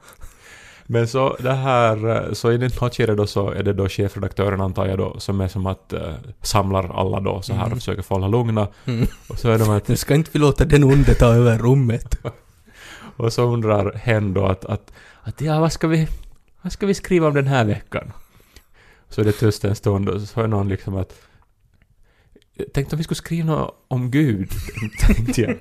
Men 0.92 1.08
så 1.08 1.36
det 1.40 1.52
här, 1.52 2.26
eh, 2.26 2.32
så 2.32 2.52
i 2.52 2.58
något 2.58 2.94
skede 2.94 3.14
då 3.14 3.26
så 3.26 3.50
är 3.50 3.62
det 3.62 3.72
då 3.72 3.88
chefredaktören 3.88 4.60
antar 4.60 4.86
jag 4.86 4.98
då 4.98 5.20
som 5.20 5.40
är 5.40 5.48
som 5.48 5.66
att 5.66 5.92
uh, 5.92 6.14
samlar 6.42 7.00
alla 7.00 7.20
då 7.20 7.42
så 7.42 7.52
här 7.52 7.60
Mm. 7.60 7.72
och 7.72 7.78
försöker 7.78 8.02
få 8.02 8.14
alla 8.14 8.28
lugna. 8.28 8.68
Mm. 8.84 9.06
Och 9.28 9.38
så 9.38 9.50
är 9.50 9.58
de 9.58 9.70
att, 9.70 9.88
Nu 9.88 9.96
ska 9.96 10.14
inte 10.14 10.30
vi 10.32 10.38
låta 10.38 10.64
den 10.64 10.84
onde 10.84 11.14
ta 11.14 11.26
över 11.26 11.58
rummet. 11.58 12.18
och 13.16 13.32
så 13.32 13.42
undrar 13.42 13.92
hen 13.94 14.34
då 14.34 14.46
att, 14.46 14.64
att, 14.64 14.92
att 15.22 15.40
ja 15.40 15.60
vad 15.60 15.72
ska 15.72 15.88
vi, 15.88 16.08
vad 16.62 16.72
ska 16.72 16.86
vi 16.86 16.94
skriva 16.94 17.28
om 17.28 17.34
den 17.34 17.46
här 17.46 17.64
veckan? 17.64 18.12
Så 19.08 19.20
är 19.20 19.24
det 19.24 19.32
tyst 19.32 19.64
en 19.64 19.76
stund 19.76 20.08
och 20.08 20.20
så 20.20 20.40
är 20.40 20.46
någon 20.46 20.68
liksom 20.68 20.96
att 20.96 21.12
tänkte 22.74 22.96
om 22.96 22.98
vi 22.98 23.04
skulle 23.04 23.16
skriva 23.16 23.46
något 23.56 23.84
om 23.88 24.10
Gud, 24.10 24.50
tänkte 25.00 25.40
jag. 25.40 25.56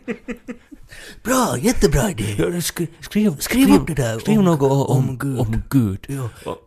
Bra, 1.23 1.57
jättebra 1.59 2.09
idé. 2.11 2.61
Skriv, 2.61 2.87
skriv, 2.99 3.37
Skriv 3.39 3.73
upp 3.75 3.87
det 3.87 3.93
där 3.93 4.19
Skriv 4.19 4.39
om- 4.39 4.45
något 4.45 4.71
om, 4.71 4.97
om 4.97 5.17
Gud. 5.17 5.39
Om 5.39 5.63
Gud. 5.69 6.05
Ja. 6.09 6.29
Och, 6.45 6.57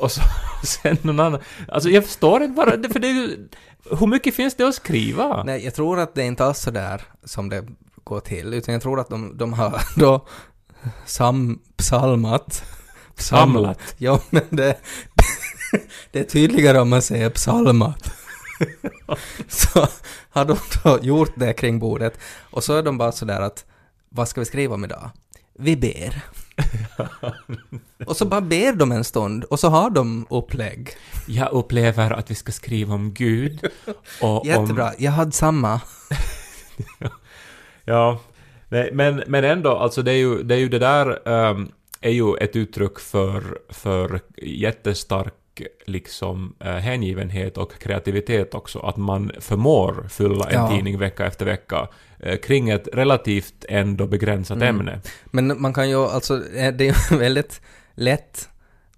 och 0.00 0.12
så, 0.12 0.20
sen 0.64 0.96
någon 1.02 1.20
annan. 1.20 1.40
Alltså 1.68 1.88
jag 1.90 2.04
förstår 2.04 2.42
inte 2.42 2.54
bara, 2.56 2.70
för 2.92 2.98
det 2.98 3.08
är 3.08 3.12
ju... 3.12 3.48
Hur 3.98 4.06
mycket 4.06 4.34
finns 4.34 4.54
det 4.54 4.64
att 4.68 4.74
skriva? 4.74 5.42
Nej, 5.44 5.64
jag 5.64 5.74
tror 5.74 5.98
att 5.98 6.14
det 6.14 6.22
är 6.22 6.26
inte 6.26 6.44
alls 6.44 6.58
så 6.58 6.70
där 6.70 7.02
som 7.24 7.48
det 7.48 7.64
går 8.04 8.20
till, 8.20 8.54
utan 8.54 8.72
jag 8.72 8.82
tror 8.82 9.00
att 9.00 9.08
de, 9.08 9.36
de 9.36 9.52
har 9.52 9.82
då 10.00 10.26
sam, 11.06 11.58
psalmat. 11.76 12.64
Samlat. 13.16 13.78
Ja, 13.98 14.20
men 14.30 14.42
det, 14.50 14.78
det 16.10 16.18
är 16.20 16.24
tydligare 16.24 16.80
om 16.80 16.88
man 16.88 17.02
säger 17.02 17.30
psalmat. 17.30 18.12
så 19.48 19.86
har 20.30 20.44
de 20.44 20.56
då 20.84 20.98
gjort 21.02 21.32
det 21.36 21.52
kring 21.52 21.78
bordet, 21.78 22.18
och 22.50 22.64
så 22.64 22.74
är 22.76 22.82
de 22.82 22.98
bara 22.98 23.12
sådär 23.12 23.40
att 23.40 23.64
vad 24.14 24.28
ska 24.28 24.40
vi 24.40 24.44
skriva 24.44 24.74
om 24.74 24.84
idag? 24.84 25.10
Vi 25.58 25.76
ber. 25.76 26.22
och 28.06 28.16
så 28.16 28.24
bara 28.24 28.40
ber 28.40 28.72
de 28.72 28.92
en 28.92 29.04
stund, 29.04 29.44
och 29.44 29.60
så 29.60 29.68
har 29.68 29.90
de 29.90 30.26
upplägg. 30.30 30.88
Jag 31.26 31.52
upplever 31.52 32.10
att 32.10 32.30
vi 32.30 32.34
ska 32.34 32.52
skriva 32.52 32.94
om 32.94 33.14
Gud. 33.14 33.68
Och 34.22 34.46
Jättebra, 34.46 34.88
Om, 34.88 34.94
jag 34.98 35.12
hade 35.12 35.32
samma. 35.32 35.80
ja. 37.84 38.20
Nej, 38.68 38.90
men, 38.92 39.22
men 39.26 39.44
ändå, 39.44 39.70
alltså 39.70 40.02
det 40.02 40.12
är 40.12 40.16
ju 40.16 40.42
det, 40.42 40.54
är 40.54 40.58
ju 40.58 40.68
det 40.68 40.78
där 40.78 41.28
ehm, 41.28 41.68
är 42.00 42.10
ju 42.10 42.36
ett 42.36 42.56
uttryck 42.56 42.98
för, 42.98 43.58
för 43.68 44.20
jättestark 44.36 45.34
liksom 45.86 46.54
eh, 46.60 46.72
hängivenhet 46.72 47.58
och 47.58 47.78
kreativitet 47.78 48.54
också. 48.54 48.78
Att 48.78 48.96
man 48.96 49.32
förmår 49.40 50.06
fylla 50.10 50.44
en 50.50 50.54
Ja. 50.60 50.68
tidning 50.70 50.98
vecka 50.98 51.26
efter 51.26 51.44
vecka 51.46 51.88
eh, 52.20 52.36
kring 52.38 52.70
ett 52.70 52.88
relativt 52.92 53.64
ändå 53.68 54.06
begränsat 54.06 54.56
Mm. 54.56 54.68
ämne. 54.80 55.00
Men 55.24 55.62
man 55.62 55.72
kan 55.74 55.88
ju 55.90 55.96
alltså, 55.96 56.34
eh, 56.54 56.72
det 56.74 56.88
är 56.88 57.10
ju 57.12 57.16
väldigt 57.18 57.60
lätt 57.94 58.48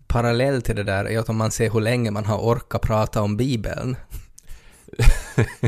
parallell 0.06 0.62
till 0.62 0.76
det 0.76 0.82
där 0.84 1.04
är 1.04 1.18
att 1.18 1.28
om 1.28 1.36
man 1.36 1.50
ser 1.50 1.70
hur 1.70 1.80
länge 1.80 2.10
man 2.10 2.24
har 2.24 2.38
orkat 2.38 2.82
prata 2.82 3.22
om 3.22 3.36
Bibeln. 3.36 3.96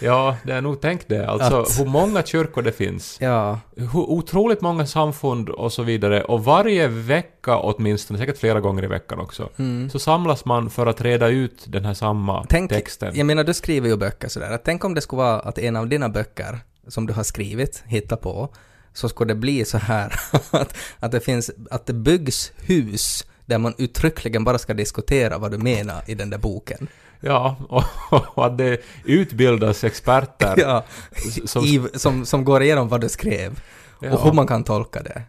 Ja, 0.00 0.36
det 0.44 0.52
är 0.52 0.60
nog 0.60 0.80
tänkt 0.80 1.08
det. 1.08 1.28
Alltså 1.28 1.60
Att- 1.60 1.80
hur 1.80 1.86
många 1.86 2.22
kyrkor 2.22 2.62
det 2.62 2.72
finns. 2.72 3.18
Ja, 3.20 3.60
Hur 3.76 4.10
otroligt 4.10 4.60
många 4.60 4.86
samfund 4.86 5.48
och 5.48 5.72
så 5.72 5.82
vidare. 5.82 6.24
Och 6.24 6.44
varje 6.44 6.88
vecka 6.88 7.56
åtminstone, 7.58 8.18
säkert 8.18 8.38
flera 8.38 8.60
gånger 8.60 8.84
i 8.84 8.86
veckan 8.86 9.20
också, 9.20 9.48
mm. 9.56 9.90
så 9.90 9.98
samlas 9.98 10.44
man 10.44 10.70
för 10.70 10.86
att 10.86 11.00
reda 11.00 11.28
ut 11.28 11.64
den 11.66 11.84
här 11.84 11.94
samma 11.94 12.44
Tänk, 12.48 12.70
texten. 12.70 13.16
jag 13.16 13.26
menar 13.26 13.44
du 13.44 13.54
skriver 13.54 13.88
ju 13.88 13.96
böcker 13.96 14.28
sådär, 14.28 14.50
att 14.50 14.64
tänk 14.64 14.84
om 14.84 14.94
det 14.94 15.00
skulle 15.00 15.22
vara 15.22 15.40
att 15.40 15.58
en 15.58 15.76
av 15.76 15.88
dina 15.88 16.08
böcker 16.08 16.58
som 16.88 17.06
du 17.06 17.12
har 17.12 17.22
skrivit, 17.22 17.82
hitta 17.86 18.16
på, 18.16 18.48
så 18.92 19.08
skulle 19.08 19.34
det 19.34 19.40
bli 19.40 19.64
så 19.64 19.78
här 19.78 20.20
att, 20.50 20.76
att 20.98 21.12
det 21.12 21.20
finns, 21.20 21.50
att 21.70 21.86
det 21.86 21.92
byggs 21.92 22.52
hus 22.56 23.24
där 23.46 23.58
man 23.58 23.74
uttryckligen 23.78 24.44
bara 24.44 24.58
ska 24.58 24.74
diskutera 24.74 25.38
vad 25.38 25.50
du 25.50 25.58
menar 25.58 26.02
i 26.06 26.14
den 26.14 26.30
där 26.30 26.38
boken. 26.38 26.88
Ja, 27.20 27.56
och, 27.68 27.84
och 28.38 28.46
att 28.46 28.58
det 28.58 28.80
utbildas 29.04 29.84
experter 29.84 30.54
Ja, 30.56 30.84
som, 31.44 31.64
i, 31.64 31.88
som, 31.94 32.26
som 32.26 32.44
går 32.44 32.62
igenom 32.62 32.88
vad 32.88 33.00
du 33.00 33.08
skrev 33.08 33.60
och 33.98 34.04
hur 34.06 34.18
ja, 34.26 34.32
man 34.32 34.46
kan 34.46 34.64
tolka 34.64 35.02
det. 35.02 35.22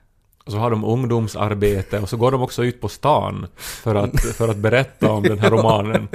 och 0.46 0.52
så 0.52 0.58
har 0.58 0.72
de 0.72 0.84
ungdomsarbete 0.84 2.00
och 2.00 2.10
så 2.10 2.18
går 2.18 2.32
de 2.32 2.42
också 2.42 2.64
ut 2.64 2.82
på 2.82 2.88
stan 2.90 3.48
för 3.56 3.96
att, 3.96 4.20
för 4.22 4.48
att 4.48 4.58
berätta 4.58 5.12
om 5.12 5.24
den 5.24 5.40
här 5.40 5.50
romanen, 5.58 6.08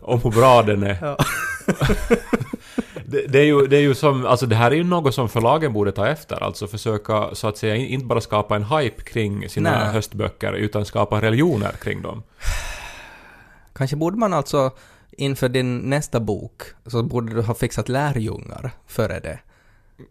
om 0.00 0.20
hur 0.20 0.30
bra 0.30 0.62
den 0.62 0.82
är. 0.82 0.98
Ja. 1.00 1.16
Det, 3.06 3.26
det, 3.26 3.38
är 3.38 3.44
ju, 3.44 3.66
det 3.66 3.76
är 3.76 3.80
ju 3.80 3.94
som, 3.94 4.26
alltså 4.26 4.46
det 4.46 4.56
här 4.56 4.70
är 4.70 4.74
ju 4.74 4.84
något 4.84 5.14
som 5.14 5.28
förlagen 5.28 5.72
borde 5.72 5.92
ta 5.92 6.06
efter, 6.06 6.42
alltså 6.42 6.66
försöka 6.66 7.34
så 7.34 7.48
att 7.48 7.58
säga 7.58 7.76
in- 7.76 7.86
inte 7.86 8.06
bara 8.06 8.20
skapa 8.20 8.56
en 8.56 8.64
hype 8.64 9.02
kring 9.02 9.48
sina 9.48 9.70
Nej. 9.70 9.92
höstböcker, 9.92 10.52
utan 10.52 10.84
skapa 10.84 11.20
religioner 11.20 11.72
kring 11.82 12.02
dem. 12.02 12.22
Kanske 13.74 13.96
borde 13.96 14.16
man 14.16 14.32
alltså 14.32 14.70
inför 15.18 15.48
din 15.48 15.78
nästa 15.78 16.20
bok 16.20 16.62
så 16.86 17.02
borde 17.02 17.34
du 17.34 17.42
ha 17.42 17.54
fixat 17.54 17.88
lärjungar 17.88 18.70
före 18.86 19.20
det. 19.20 19.38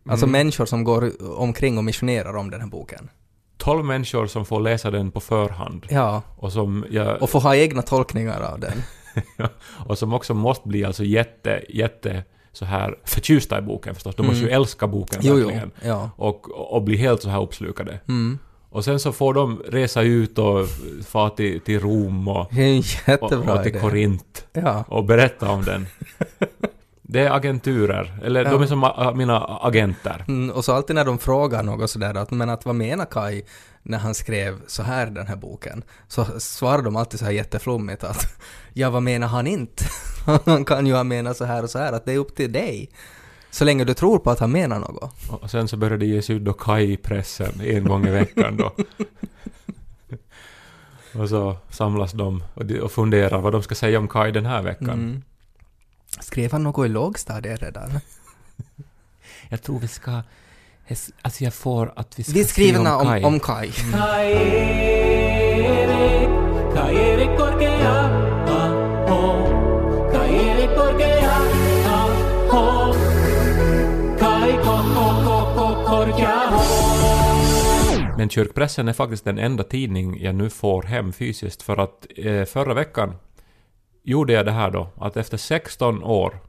Alltså 0.10 0.26
Mm. 0.26 0.32
människor 0.32 0.66
som 0.66 0.84
går 0.84 1.12
omkring 1.40 1.78
och 1.78 1.84
missionerar 1.84 2.36
om 2.36 2.50
den 2.52 2.62
här 2.62 2.68
boken. 2.68 3.10
12 3.58 3.86
människor 3.86 4.28
som 4.28 4.46
får 4.46 4.60
läsa 4.60 4.92
den 4.92 5.12
på 5.12 5.20
förhand. 5.20 5.86
Ja, 5.90 6.22
Och 6.38 6.52
som, 6.52 6.86
jag, 6.90 7.22
och 7.22 7.30
få 7.30 7.40
ha 7.40 7.56
egna 7.56 7.82
tolkningar 7.82 8.42
av 8.42 8.60
den. 8.60 8.84
och 9.88 9.98
som 9.98 10.14
också 10.14 10.34
måste 10.34 10.68
bli 10.68 10.86
alltså 10.86 11.04
jätte, 11.04 11.64
jätte 11.70 12.24
så 12.52 12.66
här 12.66 12.96
förtjusta 13.04 13.60
i 13.60 13.62
boken 13.62 13.94
förstås. 13.96 14.16
De 14.16 14.26
måste 14.26 14.40
ju 14.42 14.48
Mm. 14.50 14.62
älska 14.62 14.88
boken 14.88 15.20
Jo, 15.24 15.34
jo. 15.38 15.46
verkligen. 15.46 15.72
Ja. 15.84 16.10
Och, 16.16 16.74
och 16.76 16.84
bli 16.84 16.98
helt 16.98 17.22
så 17.22 17.30
här 17.30 17.42
uppslukade. 17.42 18.00
Mm. 18.08 18.40
Och 18.74 18.86
sen 18.86 19.00
så 19.00 19.12
får 19.12 19.34
de 19.34 19.62
resa 19.68 20.02
ut 20.02 20.38
och 20.38 20.68
fara 21.06 21.30
till, 21.30 21.62
till 21.62 21.80
Rom 21.80 22.28
och, 22.28 22.40
och, 22.40 22.54
jättebra 22.54 23.54
och 23.54 23.64
till. 23.64 23.80
Korint 23.80 24.46
Ja. 24.54 24.84
och 24.88 25.06
berätta 25.06 25.50
om 25.50 25.64
den. 25.64 25.88
Det 27.02 27.20
är 27.20 27.32
agenturer, 27.32 28.20
eller 28.24 28.44
Ja. 28.46 28.52
de 28.52 28.62
är 28.62 28.66
som 28.68 29.14
mina 29.18 29.40
agenter. 29.46 30.26
Mm, 30.28 30.50
och 30.56 30.66
så 30.66 30.74
alltid 30.74 30.96
när 30.96 31.06
de 31.06 31.18
frågar 31.20 31.64
något 31.64 31.90
sådär 31.90 32.16
att 32.16 32.32
men 32.32 32.50
att 32.50 32.66
vad 32.66 32.76
menar 32.76 33.06
Kai 33.06 33.42
när 33.84 33.98
han 33.98 34.14
skrev 34.16 34.60
så 34.68 34.84
här 34.84 35.06
den 35.06 35.28
här 35.28 35.36
boken? 35.36 35.84
Så 36.08 36.26
svarar 36.38 36.82
de 36.82 36.96
alltid 36.96 37.20
så 37.20 37.26
här 37.26 37.32
jätteflummigt 37.32 38.04
att 38.04 38.28
ja 38.74 38.90
vad 38.90 39.04
menar 39.04 39.28
han 39.28 39.48
inte? 39.48 39.84
han 40.46 40.66
kan 40.66 40.88
ju 40.88 40.94
ha 40.94 41.04
menat 41.04 41.38
så 41.38 41.46
här 41.46 41.64
och 41.64 41.70
så 41.70 41.80
här 41.80 41.94
att 41.94 42.06
det 42.06 42.14
är 42.14 42.18
upp 42.18 42.36
till 42.36 42.52
dig. 42.52 42.90
Så 43.54 43.66
länge 43.66 43.84
du 43.84 43.94
tror 43.94 44.20
på 44.20 44.32
att 44.32 44.40
han 44.40 44.52
menar 44.52 44.80
något. 44.80 45.14
Och 45.30 45.52
sen 45.52 45.68
så 45.68 45.78
börjar 45.78 45.98
det 45.98 46.06
ges 46.06 46.30
ut 46.30 46.42
då 46.42 46.54
Kaj 46.54 46.94
i 46.94 46.98
pressen 46.98 47.62
en 47.62 47.84
gång 47.84 48.08
i 48.08 48.12
veckan 48.12 48.58
då. 48.58 48.74
och 51.22 51.30
så 51.30 51.58
samlas 51.70 52.12
de 52.12 52.44
och, 52.54 52.66
de 52.66 52.80
och 52.80 52.92
funderar 52.92 53.42
vad 53.42 53.52
de 53.52 53.64
ska 53.64 53.76
säga 53.76 54.00
om 54.00 54.08
Kaj 54.08 54.32
den 54.32 54.46
här 54.46 54.62
veckan. 54.62 54.90
Mm. 54.90 55.24
Skrev 56.20 56.52
han 56.52 56.64
något 56.64 56.86
i 56.86 56.90
lågstadiet 56.90 57.62
redan? 57.62 57.92
Jag 59.50 59.62
tror 59.62 59.80
vi 59.80 59.88
ska... 59.88 60.22
Alltså 61.22 61.44
jag 61.44 61.54
får 61.54 61.94
att 61.96 62.20
vi 62.20 62.24
ska 62.24 62.34
Vi 62.34 62.44
skriver 62.46 62.74
skriva 62.74 62.96
om, 62.96 63.06
Kaj. 63.06 63.24
om, 63.24 63.34
om 63.34 63.40
Kai. 63.40 63.72
Kaerik, 66.76 67.38
Men 78.24 78.30
kyrkpressen 78.30 78.88
är 78.88 78.94
faktiskt 78.94 79.26
den 79.26 79.38
enda 79.38 79.64
tidning 79.64 80.22
jag 80.22 80.36
nu 80.36 80.50
får 80.50 80.84
hem 80.84 81.14
fysiskt 81.14 81.62
för 81.62 81.78
att 81.78 82.08
eh, 82.18 82.46
förra 82.46 82.74
veckan 82.74 83.16
gjorde 84.04 84.34
jag 84.34 84.46
det 84.46 84.52
här 84.52 84.72
då, 84.72 84.90
att 84.96 85.18
efter 85.18 85.38
16 85.38 86.04
år 86.04 86.40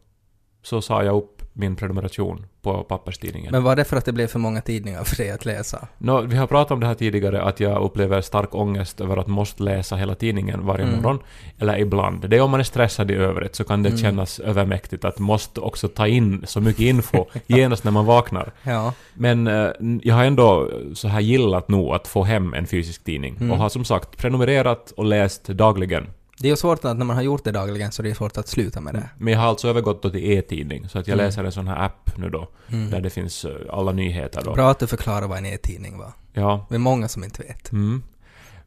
så 0.62 0.82
sa 0.82 1.04
jag 1.04 1.16
upp 1.16 1.33
min 1.56 1.76
prenumeration 1.76 2.46
på 2.62 2.82
papperstidningen. 2.82 3.52
Men 3.52 3.62
var 3.62 3.76
det 3.76 3.84
för 3.84 3.96
att 3.96 4.04
det 4.04 4.12
blev 4.12 4.26
för 4.26 4.38
många 4.38 4.60
tidningar 4.60 5.04
för 5.04 5.16
dig 5.16 5.30
att 5.30 5.44
läsa? 5.44 5.88
Nå, 5.98 6.20
vi 6.20 6.36
har 6.36 6.46
pratat 6.46 6.70
om 6.70 6.80
det 6.80 6.86
här 6.86 6.94
tidigare, 6.94 7.42
att 7.42 7.60
jag 7.60 7.82
upplever 7.82 8.20
stark 8.20 8.54
ångest 8.54 9.00
över 9.00 9.16
att 9.16 9.26
måste 9.26 9.62
läsa 9.62 9.96
hela 9.96 10.14
tidningen 10.14 10.66
varje 10.66 10.84
Mm. 10.84 10.96
morgon. 10.96 11.18
Eller 11.58 11.78
ibland. 11.78 12.28
Det 12.30 12.36
är 12.36 12.40
om 12.40 12.50
man 12.50 12.60
är 12.60 12.64
stressad 12.64 13.10
i 13.10 13.14
övrigt 13.14 13.54
så 13.56 13.64
kan 13.64 13.82
det 13.82 13.88
Mm. 13.88 13.98
kännas 14.00 14.40
övermäktigt 14.40 15.04
att 15.04 15.18
måste 15.18 15.60
också 15.60 15.88
ta 15.88 16.06
in 16.06 16.42
så 16.46 16.60
mycket 16.60 16.80
info 16.82 17.26
genast 17.46 17.84
när 17.84 17.92
man 17.92 18.04
vaknar. 18.06 18.52
Ja. 18.62 18.92
Men 19.14 19.46
eh, 19.46 19.70
jag 20.02 20.14
har 20.14 20.24
ändå 20.24 20.70
så 20.94 21.08
här 21.08 21.20
gillat 21.20 21.68
nog 21.68 21.94
att 21.94 22.08
få 22.08 22.24
hem 22.24 22.54
en 22.54 22.66
fysisk 22.66 23.04
tidning. 23.04 23.36
Mm. 23.36 23.50
Och 23.50 23.58
har 23.58 23.68
som 23.68 23.84
sagt 23.84 24.16
prenumererat 24.16 24.90
och 24.96 25.04
läst 25.04 25.44
dagligen. 25.44 26.06
Det 26.38 26.48
är 26.48 26.50
ju 26.50 26.56
svårt 26.56 26.84
att 26.84 26.96
när 26.96 27.04
man 27.04 27.16
har 27.16 27.22
gjort 27.22 27.44
det 27.44 27.52
dagligen 27.52 27.92
så 27.92 28.02
det 28.02 28.10
är 28.10 28.14
svårt 28.14 28.36
att 28.36 28.48
sluta 28.48 28.80
med 28.80 28.94
det. 28.94 29.08
Men 29.18 29.32
jag 29.32 29.40
har 29.40 29.46
alltså 29.48 29.68
övergått 29.68 30.02
då 30.02 30.10
till 30.10 30.32
e-tidning. 30.32 30.88
Så 30.88 30.98
att 30.98 31.08
jag 31.08 31.14
Mm. 31.14 31.26
läser 31.26 31.44
en 31.44 31.52
sån 31.52 31.68
här 31.68 31.84
app 31.84 32.10
nu 32.18 32.30
då. 32.30 32.48
Mm. 32.72 32.90
Där 32.90 33.00
det 33.00 33.10
finns 33.10 33.44
eh, 33.44 33.50
alla 33.70 33.92
nyheter 33.92 34.42
då. 34.44 34.52
Bra 34.54 34.70
att 34.70 34.78
du 34.78 34.86
förklarar 34.86 35.26
vad 35.26 35.38
en 35.38 35.46
e-tidning 35.46 35.98
var. 35.98 36.12
Ja. 36.32 36.66
Det 36.68 36.74
är 36.74 36.78
många 36.78 37.08
som 37.08 37.24
inte 37.24 37.42
vet. 37.42 37.72
Mm. 37.72 38.02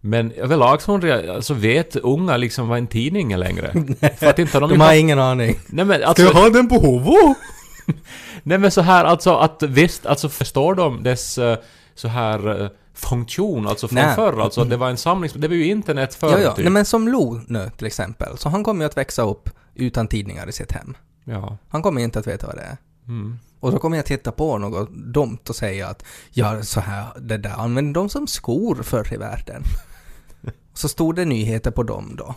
Men 0.02 0.32
överlag 0.32 0.82
så 0.82 1.00
jag, 1.04 1.28
alltså 1.28 1.54
vet 1.54 1.96
unga 1.96 2.38
liksom 2.38 2.68
vad 2.68 2.78
en 2.78 2.88
tidning 2.88 3.32
är 3.32 3.38
längre? 3.38 3.72
För 4.18 4.28
att 4.28 4.40
inte 4.40 4.60
de, 4.60 4.70
De 4.70 4.80
har 4.80 4.94
ingen 4.94 5.20
aning. 5.20 5.56
Nej 5.68 5.86
men 5.86 6.04
alltså... 6.04 6.28
ha 6.34 6.50
den 6.50 6.70
på 6.70 6.76
Hovo? 6.76 7.36
Nej 8.44 8.58
men 8.58 8.72
så 8.72 8.82
här 8.82 9.06
alltså 9.06 9.36
att 9.36 9.64
visst, 9.64 10.06
alltså 10.06 10.30
förstår 10.30 10.76
de 10.76 11.04
dess 11.04 11.38
eh, 11.38 11.58
så 11.96 12.08
här 12.08 12.62
eh, 12.64 12.70
funktion, 12.98 13.68
alltså 13.68 13.88
från 13.88 13.96
Nej. 13.96 14.16
förr, 14.16 14.42
alltså 14.42 14.64
det 14.64 14.78
var 14.78 14.90
en 14.90 14.98
samling, 14.98 15.32
det 15.36 15.48
var 15.48 15.56
ju 15.56 15.66
internet 15.66 16.16
förr 16.16 16.32
Ja, 16.32 16.40
ja. 16.40 16.56
typ. 16.56 16.66
Nej, 16.66 16.72
men 16.72 16.86
som 16.86 17.08
Lo 17.08 17.42
nu 17.48 17.72
till 17.78 17.88
exempel, 17.88 18.38
så 18.38 18.50
han 18.50 18.64
kommer 18.64 18.86
ju 18.86 18.86
att 18.86 18.98
växa 18.98 19.22
upp 19.22 19.50
utan 19.76 20.08
tidningar 20.08 20.50
i 20.50 20.52
sitt 20.52 20.72
hem. 20.72 20.98
Ja. 21.24 21.58
Han 21.70 21.82
kommer 21.82 22.02
inte 22.02 22.20
att 22.20 22.28
veta 22.28 22.48
vad 22.48 22.56
det 22.56 22.62
är. 22.62 22.78
Mm. 23.08 23.40
Och 23.60 23.72
så 23.72 23.80
kommer 23.80 23.98
jag 23.98 24.06
titta 24.06 24.32
på 24.32 24.58
något 24.58 24.90
dumt 24.92 25.40
och 25.50 25.56
säga 25.56 25.88
att 25.88 26.04
ja, 26.32 26.64
så 26.64 26.80
här, 26.80 27.06
det 27.20 27.38
där 27.38 27.54
använde 27.58 28.00
de 28.00 28.10
som 28.10 28.28
skor 28.28 28.76
förr 28.84 29.14
i 29.14 29.18
världen. 29.18 29.64
så 30.74 30.88
stod 30.88 31.16
det 31.16 31.26
nyheter 31.26 31.72
på 31.72 31.84
dem 31.84 32.16
då. 32.18 32.36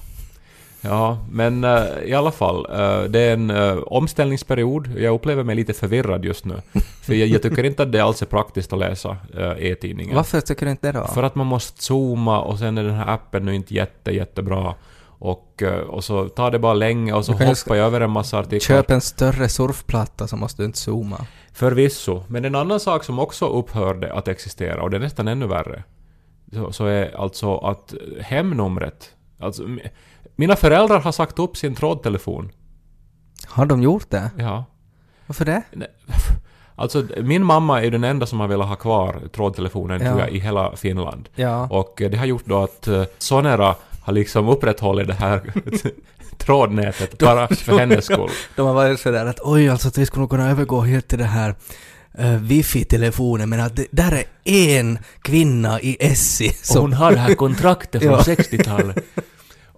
Ja, 0.80 1.26
men 1.30 1.64
eh, 1.64 1.84
i 2.04 2.14
alla 2.14 2.32
fall, 2.32 2.66
eh, 2.70 3.02
det 3.02 3.20
är 3.20 3.32
en 3.32 3.50
eh, 3.50 3.76
omställningsperiod. 3.76 4.90
Jag 4.98 5.14
upplever 5.14 5.44
mig 5.44 5.56
lite 5.56 5.72
förvirrad 5.72 6.24
just 6.24 6.44
nu. 6.44 6.62
För 7.10 7.14
jag, 7.14 7.28
jag 7.28 7.42
tycker 7.42 7.64
inte 7.64 7.82
att 7.82 7.92
det 7.92 8.00
alls 8.00 8.22
är 8.22 8.26
praktiskt 8.26 8.72
att 8.72 8.78
läsa 8.78 9.16
eh, 9.36 9.70
e-tidningen. 9.70 10.16
Varför 10.16 10.40
tycker 10.40 10.66
du 10.66 10.72
inte 10.72 10.92
det 10.92 10.98
då? 10.98 11.06
För 11.06 11.22
att 11.22 11.34
man 11.34 11.46
måste 11.46 11.82
zooma 11.82 12.40
och 12.40 12.58
sen 12.58 12.78
är 12.78 12.84
den 12.84 12.94
här 12.94 13.14
appen 13.14 13.44
nu 13.44 13.54
inte 13.54 13.74
jätte, 13.74 14.10
jättebra. 14.10 14.74
Och, 15.06 15.62
eh, 15.62 15.80
och 15.80 16.04
så 16.04 16.28
tar 16.28 16.50
det 16.50 16.58
bara 16.58 16.74
länge 16.74 17.12
och 17.12 17.24
så 17.24 17.32
hoppar 17.32 17.74
jag 17.74 17.86
över 17.86 18.00
en 18.00 18.10
massa 18.10 18.38
artiklar. 18.38 18.76
Köp 18.76 18.90
en 18.90 19.00
större 19.00 19.48
surfplatta 19.48 20.26
så 20.26 20.36
måste 20.36 20.62
du 20.62 20.66
inte 20.66 20.78
zooma. 20.78 21.26
Förvisso. 21.52 22.22
Men 22.28 22.44
en 22.44 22.54
annan 22.54 22.80
sak 22.80 23.04
som 23.04 23.18
också 23.18 23.46
upphörde 23.46 24.12
att 24.12 24.28
existera, 24.28 24.82
och 24.82 24.90
det 24.90 24.96
är 24.96 25.00
nästan 25.00 25.28
ännu 25.28 25.46
värre, 25.46 25.84
så, 26.52 26.72
så 26.72 26.86
är 26.86 27.16
alltså 27.16 27.56
att 27.56 27.94
hemnumret... 28.20 29.14
Alltså, 29.38 29.62
mina 30.36 30.56
föräldrar 30.56 31.00
har 31.00 31.12
sagt 31.12 31.38
upp 31.38 31.56
sin 31.56 31.74
trådtelefon. 31.74 32.52
Har 33.46 33.66
de 33.66 33.82
gjort 33.82 34.10
det? 34.10 34.30
Ja. 34.38 34.64
Varför 35.26 35.44
det? 35.44 35.62
Alltså, 36.80 37.04
min 37.16 37.44
mamma 37.44 37.82
är 37.82 37.90
den 37.90 38.04
enda 38.04 38.26
som 38.26 38.40
har 38.40 38.48
velat 38.48 38.68
ha 38.68 38.76
kvar 38.76 39.16
trådtelefonen, 39.34 40.00
Ja. 40.02 40.08
tror 40.08 40.20
jag, 40.20 40.30
i 40.30 40.38
hela 40.38 40.76
Finland. 40.76 41.28
Ja. 41.34 41.68
Och 41.70 42.02
eh, 42.02 42.10
det 42.10 42.16
har 42.16 42.26
gjort 42.26 42.46
då 42.46 42.62
att 42.62 42.86
eh, 42.88 43.02
Sonera 43.18 43.74
har 44.02 44.12
liksom 44.12 44.48
upprätthållit 44.48 45.06
det 45.06 45.14
här 45.14 45.40
trådnätet 46.38 47.18
bara 47.18 47.48
för 47.48 47.78
hennes 47.78 48.04
skull. 48.04 48.30
De 48.56 48.66
har 48.66 48.74
varit 48.74 49.00
sådär 49.00 49.26
att 49.26 49.40
oj, 49.42 49.68
alltså 49.68 49.88
att 49.88 49.98
vi 49.98 50.06
skulle 50.06 50.26
kunna 50.26 50.50
övergå 50.50 50.80
helt 50.80 51.08
till 51.08 51.18
det 51.18 51.24
här 51.24 51.54
uh, 52.20 52.36
wifi-telefonen 52.36 53.48
men 53.48 53.60
att 53.60 53.76
det, 53.76 53.86
där 53.90 54.24
är 54.44 54.80
en 54.80 54.98
kvinna 55.22 55.80
i 55.80 55.96
Essi 56.00 56.48
som... 56.62 56.92
har 56.92 57.12
det 57.12 57.18
här 57.18 57.34
kontraktet 57.34 58.02
från 58.02 58.12
Ja. 58.12 58.18
60-talet. 58.22 58.96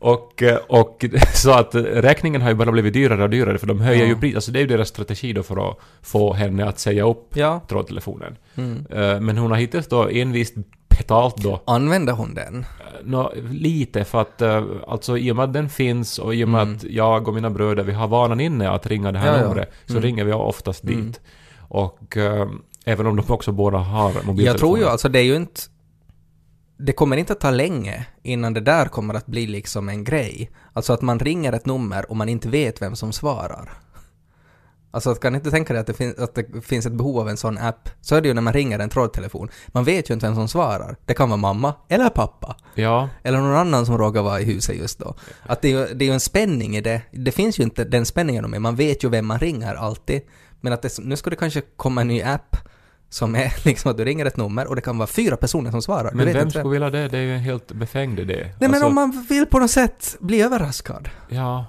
Och, 0.03 0.43
eh, 0.43 0.59
och 0.69 1.05
så 1.35 1.51
att 1.53 1.75
räkningen 1.75 2.43
har 2.43 2.49
ju 2.49 2.55
bara 2.55 2.73
blivit 2.73 2.93
dyrare 2.95 3.23
och 3.23 3.31
dyrare 3.31 3.59
för 3.59 3.67
de 3.67 3.81
höjer 3.81 4.03
Ja. 4.03 4.09
ju 4.09 4.17
pris. 4.17 4.35
Alltså 4.35 4.53
det 4.53 4.59
är 4.59 4.61
ju 4.61 4.67
deras 4.67 4.89
strategi 4.89 5.33
då 5.33 5.43
för 5.43 5.71
att 5.71 5.77
få 6.03 6.33
henne 6.33 6.65
att 6.69 6.79
säga 6.79 7.07
upp 7.09 7.37
Ja. 7.37 7.61
trådtelefonen. 7.69 8.37
Mm. 8.55 8.87
Eh, 8.91 9.21
Men 9.21 9.39
hon 9.39 9.51
har 9.51 9.59
hittills 9.59 9.87
då 9.87 10.09
envist 10.09 10.55
betalt 10.99 11.37
då 11.37 11.61
Använder 11.67 12.13
hon 12.13 12.35
den? 12.35 12.65
Nå, 13.05 13.33
lite 13.51 14.05
för 14.05 14.21
att 14.21 14.43
eh, 14.43 14.65
alltså 14.89 15.19
i 15.19 15.33
och 15.33 15.37
med 15.37 15.45
att 15.45 15.53
den 15.53 15.69
finns 15.69 16.19
och 16.19 16.35
i 16.35 16.45
och 16.45 16.49
med 16.49 16.63
Mm. 16.63 16.77
att 16.77 16.85
jag 16.85 17.29
och 17.29 17.35
mina 17.35 17.51
bröder 17.51 17.83
vi 17.85 17.93
har 17.93 18.09
vanan 18.09 18.41
inne 18.41 18.71
att 18.71 18.87
ringa 18.87 19.13
det 19.13 19.19
här 19.19 19.39
Ja, 19.39 19.49
numret 19.49 19.73
så 19.87 19.93
Mm. 19.93 20.03
ringer 20.03 20.25
vi 20.25 20.33
oftast 20.33 20.87
dit. 20.87 20.97
Mm. 20.99 21.13
Och 21.69 22.17
eh, 22.17 22.49
även 22.85 23.07
om 23.07 23.17
de 23.17 23.33
också 23.33 23.53
båda 23.53 23.79
har 23.79 24.09
mobiltelefoner. 24.09 24.45
Jag 24.47 24.59
tror 24.59 24.79
ju 24.79 24.85
alltså 24.85 25.09
det 25.09 25.19
är 25.19 25.23
ju 25.25 25.37
inte... 25.37 25.61
Det 26.85 26.93
kommer 26.93 27.17
inte 27.17 27.33
att 27.33 27.41
ta 27.41 27.51
länge 27.51 28.07
innan 28.23 28.55
det 28.55 28.61
där 28.61 28.87
kommer 28.87 29.15
att 29.15 29.27
bli 29.27 29.47
liksom 29.47 29.89
en 29.89 30.05
grej. 30.05 30.51
Alltså 30.73 30.93
att 30.93 31.03
man 31.03 31.19
ringer 31.19 31.53
ett 31.53 31.67
nummer 31.67 32.11
och 32.11 32.17
man 32.17 32.29
inte 32.29 32.49
vet 32.49 32.83
vem 32.83 32.97
som 32.97 33.13
svarar. 33.13 33.73
Alltså 34.91 35.11
att 35.11 35.21
kan 35.21 35.35
inte 35.35 35.51
tänka 35.51 35.73
dig 35.73 35.81
att 35.81 35.87
det, 35.87 35.95
fin- 35.95 36.15
att 36.19 36.35
det 36.35 36.63
finns 36.65 36.87
ett 36.87 36.93
behov 36.93 37.19
av 37.19 37.29
en 37.29 37.37
sån 37.37 37.59
app. 37.59 37.89
Så 38.01 38.15
är 38.17 38.21
det 38.21 38.29
ju 38.29 38.35
när 38.35 38.43
man 38.43 38.53
ringer 38.53 38.79
en 38.79 38.89
trådtelefon. 38.89 39.49
Man 39.69 39.85
vet 39.85 40.11
ju 40.11 40.15
inte 40.15 40.27
vem 40.27 40.35
som 40.35 40.49
svarar. 40.49 40.97
Det 41.07 41.15
kan 41.15 41.29
vara 41.29 41.37
mamma 41.37 41.75
eller 41.89 42.09
pappa. 42.09 42.57
Ja, 42.75 43.09
Eller 43.23 43.39
någon 43.39 43.57
annan 43.57 43.87
som 43.87 43.99
råkar 43.99 44.23
vara 44.23 44.41
i 44.41 44.45
huset 44.45 44.77
just 44.77 44.99
då. 44.99 45.15
Att 45.43 45.63
det 45.63 45.73
är 45.73 45.89
ju, 45.89 45.95
det 45.95 46.05
är 46.05 46.07
ju 46.07 46.13
en 46.15 46.21
spänning 46.21 46.77
i 46.77 46.81
det. 46.81 47.03
Det 47.11 47.33
finns 47.33 47.59
ju 47.61 47.63
inte 47.65 47.85
den 47.85 48.07
spänningen 48.07 48.51
med. 48.51 48.63
Man 48.63 48.77
vet 48.77 49.05
ju 49.05 49.09
vem 49.09 49.27
man 49.27 49.39
ringer 49.39 49.75
alltid. 49.75 50.23
Men 50.61 50.73
att 50.73 50.83
det, 50.83 50.99
nu 50.99 51.17
ska 51.17 51.31
det 51.31 51.37
kanske 51.37 51.61
komma 51.77 52.01
en 52.01 52.09
ny 52.09 52.23
app 52.23 52.57
som 53.13 53.35
är 53.35 53.53
liksom 53.65 53.91
att 53.91 53.97
du 53.97 54.05
ringer 54.05 54.27
ett 54.27 54.37
nummer 54.37 54.67
och 54.67 54.77
det 54.77 54.83
kan 54.83 54.99
vara 54.99 55.07
fyra 55.07 55.37
personer 55.37 55.71
som 55.71 55.83
svarar. 55.83 56.11
Men 56.15 56.33
vem 56.33 56.51
skulle 56.51 56.69
vilja 56.69 56.91
det? 56.91 57.09
Det 57.09 57.19
är 57.19 57.23
ju 57.23 57.35
en 57.35 57.41
helt 57.41 57.73
befängd 57.73 58.19
idé. 58.21 58.35
Nej 58.37 58.53
men 58.59 58.71
Alltså, 58.71 58.87
om 58.87 58.95
man 58.95 59.27
vill 59.29 59.47
på 59.47 59.59
något 59.59 59.71
sätt 59.71 60.17
bli 60.21 60.43
överraskad. 60.43 61.09
Ja. 61.29 61.65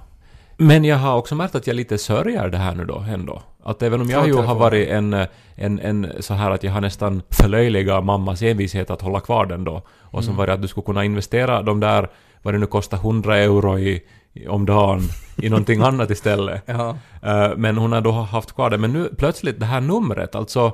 Men 0.56 0.84
jag 0.84 0.96
har 0.96 1.16
också 1.16 1.34
märkt 1.34 1.54
att 1.54 1.66
jag 1.66 1.76
lite 1.76 1.98
sörjer 1.98 2.48
det 2.48 2.58
här 2.58 2.74
nu 2.74 2.84
då 2.84 3.04
ändå. 3.08 3.42
Att 3.64 3.82
även 3.82 4.00
om 4.00 4.10
jag 4.10 4.26
ju 4.26 4.34
har 4.34 4.54
varit 4.54 4.88
en, 4.88 5.14
en, 5.54 5.78
en 5.78 6.12
så 6.20 6.34
här 6.34 6.50
att 6.50 6.62
jag 6.62 6.72
har 6.72 6.80
nästan 6.80 7.22
förlöjligat 7.30 8.04
mammas 8.04 8.42
envishet 8.42 8.90
att 8.90 9.00
hålla 9.02 9.20
kvar 9.20 9.46
den 9.46 9.64
då. 9.64 9.82
Och 10.00 10.24
som 10.24 10.34
Mm. 10.34 10.46
var 10.46 10.54
att 10.54 10.62
du 10.62 10.68
skulle 10.68 10.84
kunna 10.84 11.04
investera 11.04 11.62
de 11.62 11.80
där, 11.80 12.08
vad 12.42 12.54
det 12.54 12.58
nu 12.58 12.66
kostar, 12.66 12.96
100 12.96 13.36
euro 13.38 13.78
i, 13.78 14.02
om 14.48 14.66
dagen 14.66 15.00
i 15.36 15.48
någonting 15.48 15.80
annat 15.84 16.10
istället. 16.10 16.62
Ja. 16.66 16.96
Eh, 17.22 17.50
men 17.56 17.76
hon 17.78 17.92
har 17.92 18.00
då 18.00 18.10
haft 18.12 18.52
kvar 18.54 18.70
det. 18.70 18.78
Men 18.78 18.92
nu 18.92 19.10
plötsligt 19.18 19.60
det 19.60 19.66
här 19.66 19.80
numret, 19.80 20.34
alltså, 20.34 20.72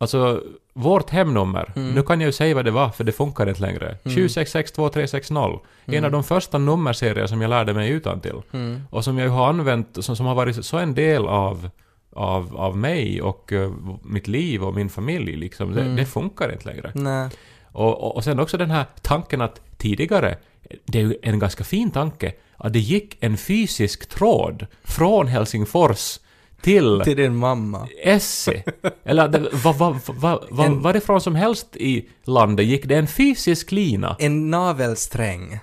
alltså 0.00 0.42
vårt 0.74 1.10
hemnummer, 1.10 1.72
Mm. 1.76 1.94
nu 1.94 2.02
kan 2.02 2.20
jag 2.20 2.26
ju 2.28 2.32
säga 2.32 2.54
vad 2.54 2.64
det 2.64 2.70
var 2.70 2.88
för 2.90 3.04
det 3.04 3.12
funkar 3.12 3.48
inte 3.48 3.60
längre. 3.60 3.96
7662360. 4.04 5.60
En 5.86 6.04
av 6.04 6.10
de 6.10 6.24
första 6.24 6.58
nummerserier 6.58 7.26
som 7.26 7.40
jag 7.40 7.48
lärde 7.48 7.74
mig 7.74 7.90
utan 7.90 8.20
till 8.20 8.42
Mm. 8.52 8.82
och 8.90 9.04
som 9.04 9.18
jag 9.18 9.30
har 9.30 9.48
använt, 9.48 10.04
som, 10.04 10.16
som 10.16 10.26
har 10.26 10.34
varit 10.34 10.64
så 10.64 10.78
en 10.78 10.94
del 10.94 11.26
av, 11.26 11.70
av, 12.12 12.56
av 12.56 12.76
mig 12.76 13.22
och 13.22 13.52
eh, 13.52 13.70
mitt 14.02 14.28
liv 14.28 14.62
och 14.64 14.74
min 14.74 14.88
familj 14.88 15.36
liksom. 15.36 15.72
Det, 15.74 15.80
Mm. 15.80 15.96
det 15.96 16.06
funkar 16.06 16.52
inte 16.52 16.68
längre. 16.68 16.92
Nej. 16.94 17.28
Och, 17.72 18.02
och, 18.04 18.16
och 18.16 18.24
sen 18.24 18.40
också 18.40 18.56
den 18.56 18.70
här 18.70 18.84
tanken 19.02 19.40
att 19.40 19.60
tidigare, 19.76 20.36
det 20.84 20.98
är 20.98 21.02
ju 21.02 21.16
en 21.22 21.38
ganska 21.38 21.64
fin 21.64 21.90
tanke, 21.90 22.32
att 22.56 22.72
det 22.72 22.78
gick 22.78 23.16
en 23.20 23.36
fysisk 23.36 24.08
tråd 24.08 24.66
från 24.84 25.26
Helsingfors 25.26 26.18
till 26.62 27.00
Till 27.04 27.16
din 27.16 27.36
mamma. 27.36 27.88
Essie. 28.02 28.62
Eller 29.04 29.28
det, 29.28 29.38
va, 29.64 29.72
va, 29.72 29.98
va, 30.06 30.64
En- 30.64 30.80
varifrån 30.82 31.20
som 31.20 31.34
helst 31.34 31.76
i 31.76 32.08
landet 32.24 32.66
gick 32.66 32.84
det 32.84 32.94
en 32.96 33.06
fysisk 33.06 33.72
lina. 33.72 34.16
En 34.18 34.50
navelsträng. 34.50 35.58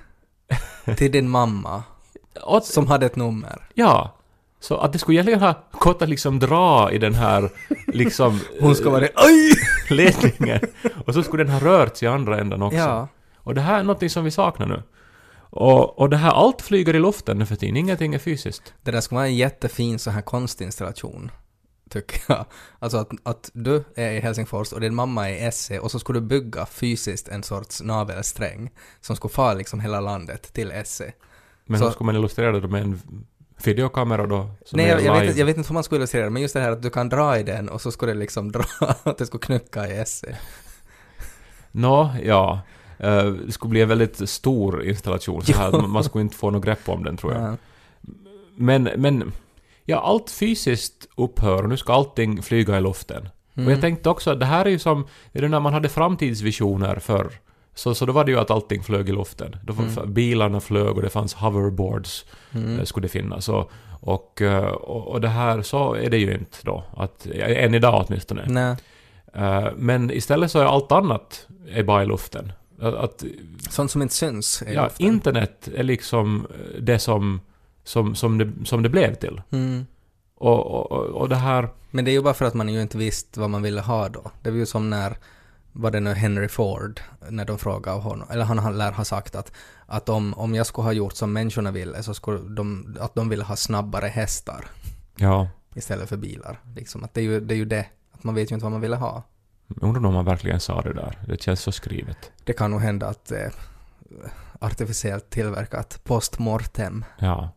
till 0.98 1.12
din 1.12 1.30
mamma. 1.30 1.84
Och, 2.44 2.64
Som 2.64 2.88
hade 2.88 3.06
ett 3.06 3.16
nummer. 3.16 3.68
Ja. 3.74 4.14
Så 4.60 4.78
att 4.78 4.94
det 4.94 5.00
skulle 5.00 5.16
egentligen 5.16 5.40
ha 5.42 5.54
gått 5.72 6.02
att 6.02 6.10
liksom 6.10 6.40
dra 6.40 6.92
i 6.92 6.98
den 6.98 7.16
här 7.16 7.50
liksom 7.88 8.40
Hon 8.60 8.76
ska 8.76 8.90
vara 8.90 9.08
Aj! 9.16 9.54
ledningen. 9.90 10.60
Och 11.06 11.14
så 11.14 11.24
skulle 11.24 11.44
den 11.44 11.54
ha 11.54 11.60
rörts 11.60 12.04
i 12.04 12.08
andra 12.08 12.40
änden 12.40 12.62
också. 12.62 12.78
Ja. 12.78 13.08
Och 13.38 13.56
det 13.56 13.62
här 13.62 13.80
är 13.80 13.84
något 13.84 14.12
som 14.12 14.24
vi 14.24 14.32
saknar 14.32 14.66
nu. 14.68 14.84
Och, 15.58 16.00
och 16.00 16.10
det 16.10 16.18
här, 16.18 16.30
allt 16.32 16.62
flyger 16.62 16.96
i 16.96 17.00
luften 17.00 17.38
nu 17.40 17.46
för 17.46 17.56
tiden, 17.56 17.78
ingenting 17.78 18.14
är 18.14 18.20
fysiskt. 18.20 18.74
Det 18.84 18.92
där 18.92 19.02
skulle 19.02 19.16
vara 19.18 19.28
en 19.28 19.36
jättefin 19.36 20.00
så 20.00 20.12
här 20.12 20.22
konstinstallation. 20.22 21.32
Tycker 21.90 22.22
jag. 22.28 22.46
Alltså 22.80 22.98
att, 22.98 23.10
att 23.24 23.50
du 23.54 23.84
är 23.96 24.12
i 24.12 24.20
Helsingfors 24.20 24.72
och 24.74 24.82
din 24.82 24.96
mamma 24.96 25.30
är 25.30 25.34
i 25.34 25.40
Esse 25.40 25.80
och 25.80 25.92
så 25.92 26.00
skulle 26.00 26.20
du 26.20 26.26
bygga 26.26 26.66
fysiskt 26.66 27.28
en 27.28 27.44
sorts 27.44 27.82
navelsträng 27.82 28.70
som 29.02 29.16
skulle 29.16 29.32
fara 29.34 29.54
liksom 29.54 29.80
hela 29.80 30.00
landet 30.02 30.54
till 30.54 30.72
Esse. 30.72 31.14
Men 31.66 31.80
Så- 31.80 31.86
hur 31.86 31.92
ska 31.92 32.04
man 32.04 32.16
illustrera 32.16 32.60
det 32.60 32.68
med 32.68 32.82
en 32.82 33.02
videokamera 33.64 34.26
då? 34.26 34.50
Nej, 34.72 34.88
jag, 34.88 35.02
jag, 35.04 35.14
vet, 35.14 35.24
inte- 35.28 35.40
jag 35.40 35.46
vet 35.46 35.58
inte 35.58 35.70
hur 35.70 35.74
man 35.74 35.84
skulle 35.84 36.00
illustrera 36.00 36.24
det, 36.24 36.30
men 36.30 36.42
just 36.42 36.54
det 36.54 36.60
här 36.62 36.72
att 36.72 36.82
du 36.82 36.90
kan 36.90 37.10
dra 37.10 37.40
i 37.40 37.44
den 37.44 37.70
och 37.70 37.82
så 37.82 37.92
skulle 37.92 38.14
det 38.14 38.20
liksom 38.20 38.52
dra, 38.52 38.64
att 39.04 39.18
det 39.18 39.26
skulle 39.26 39.42
knucka 39.42 39.88
i 39.88 39.98
Esse. 39.98 40.38
Nå, 41.72 42.16
ja. 42.24 42.62
Eh, 42.98 43.26
det 43.26 43.52
skulle 43.52 43.70
bli 43.70 43.82
en 43.82 43.90
väldigt 43.90 44.30
stor 44.30 44.84
installation 44.84 45.42
så 45.42 45.54
här, 45.58 45.88
man- 45.88 46.04
skulle 46.04 46.22
inte 46.22 46.36
få 46.36 46.50
något 46.52 46.66
grepp 46.66 46.90
om 46.90 47.04
den 47.04 47.18
tror 47.18 47.34
jag. 47.34 47.42
Ja. 47.44 47.56
Men, 48.56 48.84
men, 48.84 49.32
ja, 49.86 50.00
allt 50.00 50.32
fysiskt 50.32 51.08
upphör 51.16 51.64
och 51.64 51.70
nu 51.70 51.78
ska 51.78 51.94
allting 51.94 52.42
flyga 52.44 52.78
i 52.78 52.82
luften. 52.82 53.30
Och 53.52 53.58
Mm. 53.58 53.70
jag 53.72 53.82
tänkte 53.82 54.10
också 54.10 54.32
att 54.32 54.40
det 54.40 54.46
här 54.46 54.66
är 54.66 54.70
ju 54.70 54.80
som, 54.80 55.08
är 55.32 55.42
det 55.42 55.48
när 55.48 55.60
man 55.60 55.74
hade 55.74 55.90
framtidsvisioner 55.90 57.00
förr? 57.00 57.28
Så, 57.76 57.96
så 57.96 58.06
då 58.06 58.14
var 58.14 58.24
det 58.26 58.32
ju 58.32 58.40
att 58.40 58.52
allting 58.52 58.84
flög 58.84 59.10
i 59.10 59.12
luften. 59.12 59.56
Då 59.64 59.74
Mm. 59.74 60.14
Bilarna 60.14 60.60
flög 60.60 60.96
och 60.96 61.02
det 61.02 61.10
fanns 61.10 61.34
hoverboards, 61.34 62.26
Mm. 62.54 62.80
eh, 62.80 62.84
skulle 62.86 63.04
det 63.06 63.12
finnas. 63.12 63.50
Och, 63.50 63.72
och, 64.02 64.42
eh, 64.42 64.66
och, 64.66 65.08
och 65.08 65.22
det 65.22 65.28
här, 65.28 65.62
så 65.62 65.94
är 65.94 66.10
det 66.10 66.18
ju 66.18 66.34
inte 66.34 66.58
då. 66.62 66.84
Att, 66.98 67.26
än 67.36 67.74
idag 67.74 68.06
åtminstone. 68.08 68.46
Nej. 68.48 68.76
Men 69.76 70.12
istället 70.12 70.52
så 70.52 70.60
är 70.60 70.66
allt 70.66 70.92
annat 70.92 71.48
är 71.72 71.84
bara 71.84 72.04
i 72.04 72.06
luften. 72.06 72.52
Att, 72.80 72.94
att 72.94 73.24
Sånt 73.70 73.92
som 73.92 74.02
inte 74.02 74.14
syns 74.16 74.64
ja, 74.68 74.84
luften. 74.84 75.06
internet 75.06 75.70
är 75.76 75.84
liksom 75.84 76.48
eh, 76.50 76.82
det 76.82 77.00
som, 77.00 77.42
som, 77.84 78.16
som, 78.16 78.38
det, 78.38 78.52
som 78.66 78.84
det 78.84 78.90
blev 78.90 79.14
till. 79.16 79.42
Mm. 79.52 79.86
Och, 80.36 80.66
och, 80.68 80.92
och- 80.92 81.30
det 81.30 81.36
här... 81.36 81.70
Men 81.92 82.06
det 82.06 82.12
är 82.12 82.14
ju 82.14 82.22
bara 82.22 82.34
för 82.34 82.46
att 82.46 82.54
man 82.54 82.70
ju 82.70 82.82
inte 82.82 82.98
visste 82.98 83.40
vad 83.40 83.50
man 83.50 83.62
ville 83.62 83.82
ha 83.82 84.10
då. 84.10 84.32
Det 84.44 84.50
var 84.52 84.58
ju 84.58 84.66
som 84.66 84.90
när, 84.90 85.18
var 85.72 85.92
det 85.92 86.00
nu 86.00 86.14
Henry 86.14 86.48
Ford, 86.48 87.02
när 87.30 87.46
de 87.46 87.58
frågade 87.58 88.00
honom, 88.02 88.28
eller 88.32 88.46
han 88.46 88.60
har- 88.60 88.72
lär 88.74 88.92
ha 88.92 89.06
sagt 89.06 89.36
att, 89.36 89.52
att 89.86 90.10
om, 90.10 90.34
om 90.34 90.56
jag 90.56 90.68
skulle 90.68 90.86
ha 90.86 90.92
gjort 90.94 91.14
som 91.14 91.34
människorna 91.34 91.72
ville 91.72 92.04
så 92.04 92.14
skulle 92.14 92.40
de, 92.56 92.98
att 93.00 93.16
de 93.16 93.30
ville 93.30 93.44
ha 93.44 93.56
snabbare 93.56 94.08
hästar 94.08 94.66
Ja, 95.16 95.48
istället 95.76 96.10
för 96.10 96.18
bilar. 96.18 96.60
Liksom 96.76 97.04
att 97.04 97.14
det 97.14 97.22
är 97.22 97.24
ju 97.26 97.40
det, 97.40 97.54
är 97.54 97.58
ju 97.58 97.66
det 97.66 97.86
att 98.12 98.24
man 98.24 98.36
vet 98.36 98.52
ju 98.52 98.54
inte 98.54 98.64
vad 98.66 98.72
man 98.72 98.82
ville 98.82 98.96
ha. 98.96 99.24
Undrar 99.68 100.06
om 100.06 100.14
man 100.14 100.26
verkligen 100.26 100.60
sa 100.60 100.82
det 100.82 100.94
där. 100.94 101.18
Det 101.28 101.42
känns 101.42 101.62
så 101.62 101.72
skrivet. 101.72 102.32
Det 102.44 102.54
kan 102.54 102.72
nog 102.72 102.82
hända 102.82 103.08
att 103.08 103.26
det 103.26 103.40
är 103.40 103.54
artificiellt 104.60 105.30
tillverkat 105.30 106.00
postmortem. 106.04 107.06
Ja. 107.20 107.50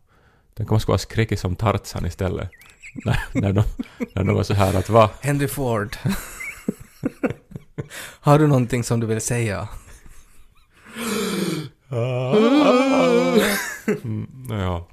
Tänk 0.54 0.70
om 0.70 0.74
man 0.74 0.80
skulle 0.80 0.94
ha 0.94 0.98
skrikit 0.98 1.40
som 1.40 1.56
Tarzan 1.56 2.06
istället. 2.06 2.50
när, 3.04 3.20
när, 3.32 3.52
de, 3.52 3.64
när 4.14 4.24
de 4.24 4.34
var 4.34 4.42
så 4.42 4.54
här 4.54 4.74
att 4.74 4.88
va? 4.88 5.10
Henry 5.20 5.48
Ford. 5.48 5.96
har 8.20 8.38
du 8.38 8.46
någonting 8.46 8.84
som 8.84 9.00
du 9.00 9.06
vill 9.06 9.20
säga? 9.20 9.68
Mm, 14.04 14.46
ja. 14.50 14.88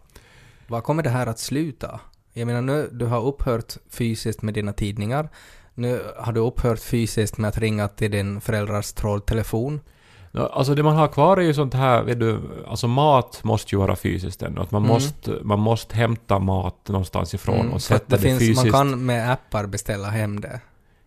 Vad 0.68 0.84
kommer 0.84 1.04
det 1.04 1.10
här 1.10 1.28
att 1.28 1.40
sluta? 1.40 2.00
Jag 2.34 2.46
menar 2.46 2.62
nu, 2.62 2.90
du 2.92 3.06
har 3.06 3.22
upphört 3.22 3.78
fysiskt 3.90 4.42
med 4.42 4.54
dina 4.54 4.74
tidningar. 4.74 5.30
Nu 5.78 6.02
har 6.18 6.32
du 6.34 6.40
upphört 6.40 6.80
fysiskt 6.80 7.38
med 7.38 7.48
att 7.50 7.58
ringa 7.58 7.88
till 7.88 8.12
din 8.12 8.42
föräldrars 8.42 8.94
trådtelefon. 8.94 9.82
Alltså 10.34 10.76
det 10.76 10.84
man 10.84 10.96
har 10.96 11.08
kvar 11.08 11.38
är 11.38 11.42
ju 11.42 11.54
sånt 11.54 11.74
här, 11.74 12.04
vet 12.04 12.20
du, 12.20 12.40
alltså 12.68 12.88
mat 12.88 13.44
måste 13.44 13.76
ju 13.76 13.80
vara 13.80 13.96
fysiskt 13.96 14.42
ännu. 14.42 14.62
Att 14.62 14.72
man, 14.72 14.82
Mm. 14.82 14.94
måste, 14.94 15.32
man 15.44 15.60
måste 15.60 15.96
hämta 15.96 16.40
mat 16.40 16.88
någonstans 16.88 17.34
ifrån 17.34 17.60
Mm, 17.60 17.74
och 17.74 17.82
sätta 17.82 18.16
det, 18.16 18.22
finns, 18.22 18.40
fysiskt. 18.40 18.64
Man 18.64 18.72
kan 18.72 19.06
med 19.06 19.32
appar 19.32 19.66
beställa 19.66 20.08
hem 20.10 20.42
det. 20.42 20.60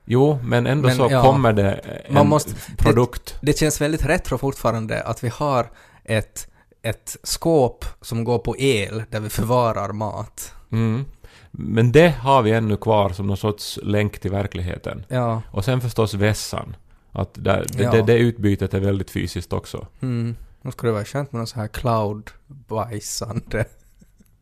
Jo, 0.05 0.39
men 0.45 0.67
ändå 0.67 0.89
Men, 0.89 0.97
så 0.97 1.09
ja. 1.11 1.23
kommer 1.23 1.53
det 1.53 1.73
en 1.73 2.15
Man 2.15 2.29
måste- 2.29 2.55
produkt. 2.79 3.39
Det 3.43 3.59
känns 3.59 3.81
väldigt 3.81 4.07
retro 4.07 4.39
fortfarande 4.39 5.03
att 5.03 5.25
vi 5.25 5.29
har 5.29 5.71
ett, 6.05 6.49
ett 6.83 7.17
skåp 7.23 7.85
som 8.01 8.25
går 8.25 8.39
på 8.39 8.57
el 8.59 9.03
där 9.11 9.21
vi 9.21 9.29
förvarar 9.29 9.93
mat. 9.93 10.55
Mm. 10.73 11.05
Men 11.51 11.93
det 11.93 12.09
har 12.09 12.43
vi 12.43 12.51
ännu 12.51 12.77
kvar 12.77 13.11
som 13.11 13.27
någon 13.27 13.37
sorts 13.37 13.79
länk 13.83 14.19
till 14.19 14.31
verkligheten. 14.31 15.05
Ja. 15.09 15.43
Och 15.51 15.65
sen 15.65 15.81
förstås 15.81 16.15
vässan. 16.15 16.77
Att 17.13 17.31
där, 17.35 17.67
det, 17.77 17.83
Ja. 17.83 17.91
det, 17.91 18.03
det 18.03 18.19
utbytet 18.19 18.75
är 18.75 18.81
väldigt 18.81 19.11
fysiskt 19.11 19.53
också. 19.53 19.87
Mm. 20.01 20.37
Nu 20.63 20.71
skulle 20.71 20.89
det 20.91 20.95
vara 20.95 21.05
skönt 21.05 21.33
med 21.33 21.39
någon 21.39 21.47
så 21.47 21.61
här 21.61 21.69
cloud-bajsande. 21.69 23.65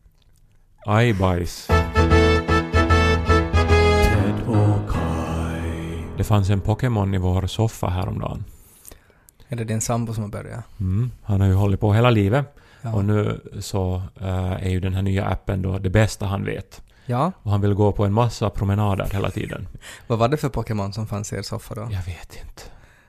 Aj 0.85 1.13
bajs. 1.13 1.67
Ted 4.03 4.33
och 4.47 4.89
Kai. 4.89 6.03
Det 6.17 6.23
fanns 6.23 6.49
en 6.49 6.61
Pokémon 6.61 7.13
i 7.13 7.17
vår 7.17 7.47
soffa 7.47 7.87
häromdagen. 7.87 8.43
Är 9.47 9.55
det 9.55 9.63
din 9.63 9.81
sambo 9.81 10.13
som 10.13 10.23
har 10.23 10.31
börjat? 10.31 10.63
Mm. 10.79 11.11
Han 11.23 11.41
har 11.41 11.47
ju 11.47 11.53
hållit 11.53 11.79
på 11.79 11.93
hela 11.93 12.09
livet. 12.09 12.55
Ja. 12.81 12.93
Och 12.93 13.05
nu 13.05 13.41
så 13.59 14.01
eh, 14.21 14.51
är 14.65 14.69
ju 14.69 14.79
den 14.79 14.93
här 14.93 15.01
nya 15.01 15.25
appen 15.25 15.61
då 15.61 15.77
det 15.79 15.89
bästa 15.89 16.25
han 16.25 16.45
vet. 16.45 16.81
Ja. 17.09 17.31
Och 17.43 17.51
han 17.51 17.61
vill 17.61 17.73
gå 17.73 17.91
på 17.91 18.05
en 18.05 18.13
massa 18.13 18.49
promenader 18.49 19.07
hela 19.13 19.29
tiden. 19.29 19.67
Vad 20.07 20.19
var 20.19 20.27
det 20.27 20.37
för 20.37 20.49
Pokémon 20.49 20.93
som 20.93 21.07
fanns 21.07 21.33
i 21.33 21.35
er 21.35 21.41
soffa 21.41 21.75
då? 21.75 21.81
Jag 21.81 22.03
vet 22.05 22.35
inte. 22.41 22.61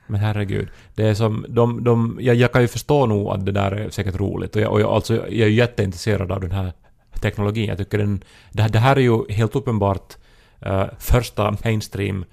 Men 0.07 0.19
herregud. 0.19 0.69
Det 0.95 1.07
är 1.07 1.13
som, 1.13 1.45
de, 1.49 1.83
de, 1.83 2.17
jag, 2.21 2.35
jag 2.35 2.51
kan 2.51 2.61
ju 2.61 2.67
förstå 2.67 3.05
nog 3.05 3.27
att 3.29 3.45
det 3.45 3.51
där 3.51 3.71
är 3.71 3.89
säkert 3.89 4.15
roligt. 4.15 4.55
Och 4.55 4.61
jag, 4.61 4.71
och 4.71 4.81
jag, 4.81 4.89
alltså, 4.91 5.13
jag 5.15 5.31
är 5.33 5.47
ju 5.47 5.53
jätteintresserad 5.53 6.31
av 6.31 6.41
den 6.41 6.51
här 6.51 6.73
teknologin. 7.21 7.65
Jag 7.69 7.77
tycker 7.77 7.97
den, 7.97 8.23
det, 8.51 8.61
här- 8.61 8.69
det 8.69 8.79
här 8.79 8.95
är 8.95 8.99
ju 9.01 9.31
helt 9.31 9.55
uppenbart 9.55 10.17
eh, 10.59 10.85
första 10.99 11.55
mainstream 11.63 12.25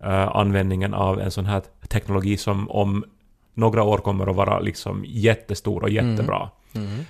eh, 0.00 0.36
användningen 0.36 0.94
av 0.94 1.20
en 1.20 1.30
sån 1.30 1.46
här 1.46 1.62
teknologi 1.88 2.36
som 2.36 2.70
om 2.70 3.04
några 3.54 3.82
år 3.82 3.98
kommer 3.98 4.26
att 4.30 4.36
vara 4.36 4.58
liksom 4.60 5.04
jättestor 5.08 5.82
och 5.82 5.90
jättebra. 5.90 6.36
Mm. 6.36 6.48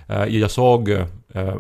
Eh, 0.08 0.24
Jag 0.24 0.50
såg, 0.50 0.88
eh, 0.88 1.04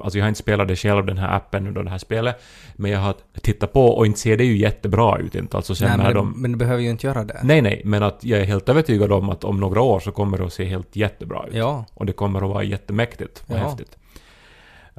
alltså 0.02 0.18
jag 0.18 0.24
har 0.24 0.28
inte 0.28 0.40
spelat 0.40 0.68
det 0.68 0.76
själv 0.76 1.06
den 1.06 1.18
här 1.18 1.36
appen 1.36 1.66
under 1.66 1.82
det 1.82 1.90
här 1.90 1.98
spelet, 1.98 2.42
men 2.76 2.90
jag 2.90 3.00
har 3.00 3.14
tittat 3.42 3.72
på 3.72 3.86
och 3.86 4.06
inte 4.06 4.18
ser 4.20 4.36
det 4.36 4.44
ju 4.44 4.56
jättebra 4.56 5.18
ut 5.18 5.34
inte. 5.34 5.56
Alltså 5.56 5.74
sen 5.74 5.88
Nej, 5.88 5.98
men, 6.06 6.14
de... 6.14 6.42
men 6.42 6.52
du 6.52 6.58
behöver 6.58 6.82
ju 6.82 6.90
inte 6.90 7.06
göra 7.06 7.24
det. 7.24 7.40
Nej, 7.42 7.62
nej, 7.62 7.82
men 7.84 8.02
att 8.02 8.24
jag 8.24 8.40
är 8.40 8.44
helt 8.44 8.68
övertygad 8.68 9.12
om 9.12 9.30
att 9.30 9.44
om 9.44 9.60
några 9.60 9.80
år 9.80 10.00
så 10.00 10.12
kommer 10.12 10.38
det 10.38 10.44
att 10.46 10.52
se 10.52 10.64
helt 10.64 10.96
jättebra 10.96 11.44
ut. 11.48 11.54
Ja. 11.54 11.84
Och 11.94 12.06
det 12.06 12.12
kommer 12.12 12.42
att 12.42 12.48
vara 12.50 12.62
jättemäktigt 12.62 13.44
och 13.46 13.56
Ja. 13.56 13.68
häftigt. 13.68 13.96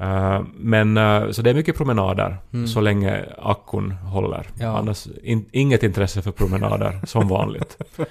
Eh, 0.00 0.42
men, 0.56 0.96
eh, 0.96 1.30
så 1.30 1.42
det 1.42 1.50
är 1.50 1.54
mycket 1.54 1.76
promenader, 1.76 2.36
Mm. 2.52 2.66
så 2.68 2.80
länge 2.80 3.24
akkun 3.38 3.90
håller. 3.92 4.46
Ja. 4.60 4.78
Annars 4.78 5.06
in, 5.22 5.44
inget 5.52 5.82
intresse 5.82 6.22
för 6.22 6.30
promenader, 6.30 7.00
som 7.04 7.28
vanligt. 7.28 7.76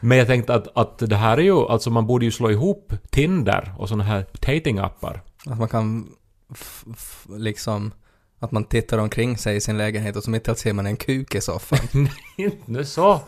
Men 0.00 0.18
jag 0.18 0.26
tänkte 0.26 0.54
att, 0.54 0.68
att 0.78 0.98
det 0.98 1.16
här 1.16 1.36
är 1.38 1.42
ju, 1.42 1.54
alltså 1.56 1.90
man 1.90 2.06
borde 2.06 2.24
ju 2.24 2.30
slå 2.30 2.50
ihop 2.50 2.92
Tinder 3.10 3.74
och 3.78 3.88
såna 3.88 4.04
här 4.04 4.26
datingappar. 4.46 5.22
Att 5.46 5.58
man 5.58 5.68
kan 5.68 6.08
liksom... 7.28 7.92
Att 8.40 8.52
man 8.52 8.64
tittar 8.64 8.98
omkring 8.98 9.38
sig 9.38 9.56
i 9.56 9.60
sin 9.60 9.78
lägenhet 9.78 10.16
och 10.16 10.24
så 10.24 10.30
mitt 10.30 10.48
i 10.48 10.50
allt 10.50 10.58
ser 10.58 10.72
man 10.72 10.86
en 10.86 10.96
kuk 10.96 11.34
i 11.34 11.40
soffan. 11.40 11.78
Inte 12.36 12.84
så. 12.84 13.20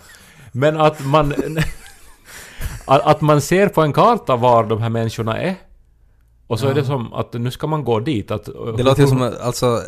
Men 0.52 0.80
att 0.80 1.04
man... 1.06 1.32
att, 2.84 3.02
att 3.02 3.20
man 3.20 3.40
ser 3.40 3.68
på 3.68 3.82
en 3.82 3.92
karta 3.92 4.36
var 4.36 4.64
de 4.64 4.82
här 4.82 4.88
människorna 4.88 5.38
är. 5.40 5.54
Och 6.46 6.58
så 6.60 6.66
Ja. 6.66 6.70
är 6.70 6.74
det 6.74 6.84
som 6.84 7.12
att 7.12 7.32
nu 7.32 7.50
ska 7.50 7.66
man 7.66 7.84
gå 7.84 8.00
dit. 8.00 8.30
Att, 8.30 8.44
Det 8.76 8.82
låter 8.82 9.02
ju 9.02 9.08
som 9.08 9.22
alltså 9.40 9.82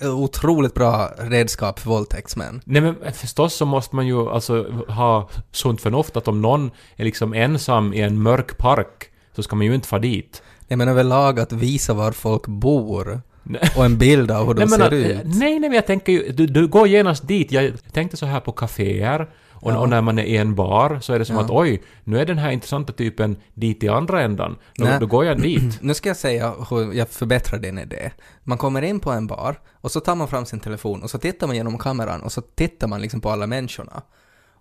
otroligt 0.00 0.74
bra 0.74 1.10
redskap 1.18 1.78
för 1.78 1.90
våldtäktsmän. 1.90 2.60
Nej 2.64 2.82
men 2.82 2.96
förstås 3.12 3.54
så 3.54 3.66
måste 3.66 3.96
man 3.96 4.06
ju 4.06 4.28
alltså 4.30 4.84
ha 4.88 5.28
sunt 5.52 5.80
förnuft 5.80 6.16
att 6.16 6.28
om 6.28 6.42
någon 6.42 6.70
är 6.96 7.04
liksom 7.04 7.34
ensam 7.34 7.92
i 7.92 8.00
en 8.00 8.22
mörk 8.22 8.58
park 8.58 9.10
så 9.36 9.42
ska 9.42 9.56
man 9.56 9.66
ju 9.66 9.74
inte 9.74 9.88
få 9.88 9.98
dit. 9.98 10.42
Jag 10.68 10.78
menar 10.78 10.92
överlag 10.92 11.40
att 11.40 11.52
visa 11.52 11.94
var 11.94 12.12
folk 12.12 12.46
bor 12.46 13.20
Nej. 13.42 13.70
och 13.76 13.84
en 13.84 13.98
bild 13.98 14.30
av 14.30 14.46
hur 14.46 14.54
de 14.54 14.60
Nej, 14.60 14.68
men 14.68 14.78
ser 14.78 14.86
att, 14.86 14.92
ut. 14.92 15.16
nej, 15.24 15.50
nej, 15.50 15.60
men 15.60 15.72
jag 15.72 15.86
tänker 15.86 16.12
ju, 16.12 16.32
du, 16.32 16.46
du 16.46 16.66
går 16.66 16.88
genast 16.88 17.28
dit. 17.28 17.52
Jag 17.52 17.72
tänkte 17.92 18.16
så 18.16 18.26
här 18.26 18.40
på 18.40 18.52
kaféer 18.52 19.28
och, 19.60 19.72
Ja. 19.72 19.78
och 19.78 19.88
när 19.88 20.00
man 20.00 20.18
är 20.18 20.22
i 20.24 20.36
en 20.36 20.54
bar 20.54 20.98
så 21.02 21.12
är 21.12 21.18
det 21.18 21.24
som 21.24 21.36
Ja. 21.36 21.42
att 21.42 21.50
oj, 21.50 21.82
nu 22.04 22.18
är 22.20 22.26
den 22.26 22.38
här 22.38 22.50
intressanta 22.50 22.92
typen 22.92 23.36
dit 23.54 23.82
i 23.82 23.88
andra 23.88 24.22
ändan. 24.22 24.56
Då, 24.74 24.88
då 25.00 25.06
går 25.06 25.24
jag 25.24 25.40
dit. 25.42 25.78
Nu 25.82 25.94
ska 25.94 26.08
jag 26.08 26.16
säga 26.16 26.54
hur 26.70 26.92
jag 26.92 27.08
förbättrar 27.08 27.58
din 27.58 27.78
idé. 27.78 28.10
Man 28.42 28.58
kommer 28.58 28.82
in 28.82 29.00
på 29.00 29.10
en 29.10 29.26
bar 29.26 29.60
och 29.72 29.90
så 29.90 30.00
tar 30.00 30.14
man 30.14 30.28
fram 30.28 30.46
sin 30.46 30.60
telefon 30.60 31.02
och 31.02 31.10
så 31.10 31.18
tittar 31.18 31.46
man 31.46 31.56
genom 31.56 31.78
kameran 31.78 32.22
och 32.22 32.32
så 32.32 32.40
tittar 32.40 32.88
man 32.88 33.00
liksom 33.02 33.20
på 33.20 33.30
alla 33.30 33.46
människorna. 33.46 34.02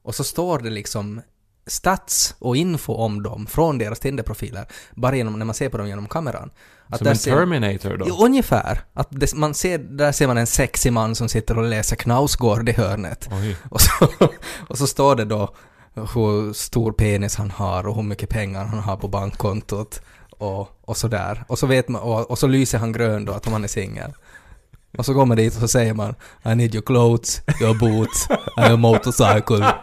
Och 0.03 0.15
så 0.15 0.23
står 0.23 0.60
det 0.60 0.69
liksom 0.69 1.21
stats 1.67 2.36
och 2.39 2.58
info 2.58 2.93
om 2.93 3.23
dem 3.23 3.47
från 3.47 3.77
deras 3.77 3.99
Tinder-profiler 3.99 4.65
bara 4.95 5.15
genom 5.15 5.39
när 5.39 5.45
man 5.45 5.55
ser 5.55 5.69
på 5.69 5.77
dem 5.77 5.88
genom 5.88 6.08
kameran. 6.08 6.49
Att 6.89 6.98
Som 6.98 7.08
en 7.08 7.17
ser- 7.17 7.32
Terminator 7.36 7.98
då. 7.98 8.06
Ja, 8.08 8.26
ungefär. 8.26 8.82
Att 8.93 9.08
det, 9.12 9.34
man 9.34 9.54
ser, 9.54 9.78
där 9.78 10.12
ser 10.12 10.28
man 10.28 10.38
en 10.38 10.48
sexig 10.48 10.93
man 10.93 11.15
som 11.15 11.30
sitter 11.30 11.58
och 11.58 11.63
läser 11.63 11.95
Knausgård 11.95 12.69
i 12.69 12.71
hörnet. 12.71 13.30
Oj. 13.32 13.58
Och 13.69 13.82
så, 13.82 14.08
och 14.67 14.78
så 14.78 14.88
står 14.88 15.15
det 15.15 15.26
då 15.26 15.56
hur 15.93 16.54
stor 16.54 16.91
penis 16.91 17.36
han 17.36 17.52
har 17.52 17.88
och 17.88 17.95
hur 17.95 18.04
mycket 18.04 18.30
pengar 18.30 18.65
han 18.65 18.80
har 18.80 18.98
på 18.98 19.08
bankkontot 19.08 20.02
och, 20.30 20.69
och 20.82 20.98
sådär. 20.98 21.43
Och 21.48 21.60
så 21.60 21.67
vet 21.67 21.88
man, 21.89 22.02
och, 22.02 22.32
och 22.32 22.39
så 22.39 22.48
lyser 22.48 22.78
han 22.78 22.91
grön 22.91 23.26
då 23.26 23.34
att 23.34 23.45
han 23.45 23.63
är 23.63 23.67
singel. 23.67 24.13
Och 24.98 25.06
så 25.06 25.13
går 25.13 25.26
man 25.26 25.38
dit 25.38 25.56
och 25.56 25.60
så 25.62 25.67
säger 25.67 25.93
man 25.93 26.15
I 26.45 26.56
need 26.56 26.76
your 26.76 26.86
clothes, 26.86 27.41
your 27.62 27.80
boots, 27.80 28.28
and 28.56 28.67
your 28.67 28.78
motorcycle. 28.78 29.74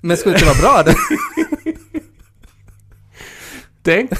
Men 0.00 0.16
skulle 0.16 0.34
det 0.36 0.40
inte 0.46 0.62
vara 0.62 0.72
bra 0.72 0.82
det? 0.82 0.94
Tänk, 3.82 4.10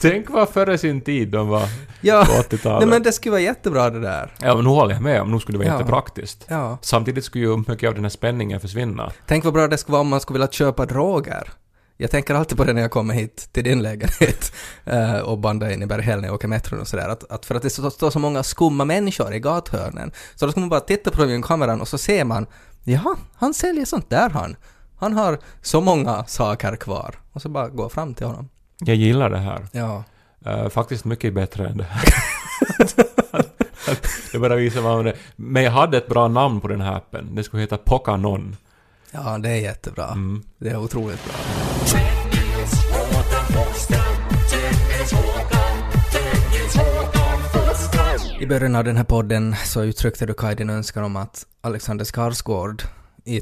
tänk 0.00 0.30
vad 0.30 0.48
före 0.48 0.78
sin 0.78 1.00
tid 1.00 1.28
de 1.28 1.48
var 1.48 1.68
Ja, 2.00 2.24
på 2.26 2.32
nej 2.32 2.42
80-talet. 2.50 2.88
men 2.88 3.02
det 3.02 3.12
skulle 3.12 3.30
vara 3.30 3.40
jättebra 3.40 3.90
det 3.90 4.00
där. 4.00 4.34
Ja, 4.42 4.54
men 4.54 4.64
nu 4.64 4.70
håller 4.70 4.94
jag 4.94 5.02
med 5.02 5.22
om. 5.22 5.30
Nu 5.30 5.40
skulle 5.40 5.58
det 5.58 5.64
vara 5.64 5.74
Ja. 5.74 5.78
jättepraktiskt. 5.78 6.44
Ja. 6.48 6.78
Samtidigt 6.82 7.24
skulle 7.24 7.44
ju 7.44 7.56
mycket 7.56 7.88
av 7.88 7.94
den 7.94 8.04
här 8.04 8.10
spänningen 8.10 8.60
försvinna. 8.60 9.12
Tänk 9.26 9.44
vad 9.44 9.52
bra 9.54 9.68
det 9.68 9.78
skulle 9.78 9.92
vara 9.92 10.00
om 10.00 10.08
man 10.08 10.20
skulle 10.20 10.34
vilja 10.38 10.52
köpa 10.52 10.86
droger. 10.86 11.48
Jag 11.96 12.10
tänker 12.10 12.34
alltid 12.34 12.58
på 12.58 12.64
det 12.64 12.72
när 12.72 12.82
jag 12.82 12.90
kommer 12.90 13.14
hit 13.14 13.48
till 13.52 13.64
din 13.64 13.82
lägenhet 13.82 14.52
eh, 14.84 15.18
och 15.18 15.38
bandar 15.38 15.70
in 15.70 15.82
i 15.82 15.86
Berghäll 15.86 16.20
när 16.20 16.28
jag 16.28 16.34
åker 16.34 16.48
metron 16.48 16.80
och 16.80 16.88
sådär. 16.88 17.08
Att, 17.08 17.30
att 17.30 17.46
för 17.46 17.54
att 17.54 17.62
det 17.62 17.70
står 17.70 18.10
så 18.10 18.18
många 18.18 18.42
skumma 18.42 18.84
människor 18.84 19.34
i 19.34 19.40
gathörnen. 19.40 20.12
Så 20.34 20.46
då 20.46 20.52
ska 20.52 20.60
man 20.60 20.68
bara 20.68 20.80
titta 20.80 21.10
på 21.10 21.18
dem 21.20 21.28
genom 21.28 21.42
kameran 21.42 21.80
och 21.80 21.88
så 21.88 21.98
ser 21.98 22.24
man, 22.24 22.46
ja, 22.84 23.16
han 23.36 23.54
säljer 23.54 23.84
sånt 23.84 24.10
där 24.10 24.30
han. 24.30 24.56
Han 24.98 25.12
har 25.12 25.38
så 25.62 25.80
många 25.80 26.24
saker 26.24 26.76
kvar. 26.76 27.14
Och 27.32 27.42
så 27.42 27.48
bara 27.48 27.68
gå 27.68 27.88
fram 27.88 28.14
till 28.14 28.26
honom. 28.26 28.48
Jag 28.78 28.96
gillar 28.96 29.30
det 29.30 29.38
här. 29.38 29.66
Ja. 29.72 30.04
Eh, 30.46 30.68
faktiskt 30.68 31.04
mycket 31.04 31.34
bättre 31.34 31.68
än 31.68 31.78
det 31.78 31.84
här. 31.84 32.04
det 34.32 34.38
bara 34.38 34.56
visar 34.56 34.80
vad 34.80 35.04
det 35.04 35.16
Men 35.36 35.62
jag 35.62 35.70
hade 35.70 35.96
ett 35.96 36.08
bra 36.08 36.28
namn 36.28 36.60
på 36.60 36.68
den 36.68 36.80
här 36.80 36.96
appen. 36.96 37.34
Det 37.34 37.44
skulle 37.44 37.62
heta 37.62 37.76
Pokanon. 37.76 38.56
Ja, 39.10 39.38
det 39.38 39.48
är 39.48 39.60
jättebra. 39.60 40.06
Mm. 40.06 40.42
Det 40.58 40.70
är 40.70 40.76
otroligt 40.76 41.24
bra. 41.24 41.34
I 48.40 48.46
början 48.46 48.76
av 48.76 48.84
den 48.84 48.96
här 48.96 49.04
podden 49.04 49.56
så 49.64 49.82
uttryckte 49.82 50.26
du 50.26 50.34
Kaj 50.34 50.54
din 50.54 50.70
önskan 50.70 51.04
om 51.04 51.16
att 51.16 51.46
Alexander 51.60 52.04
Skarsgård 52.04 52.82
i 53.24 53.40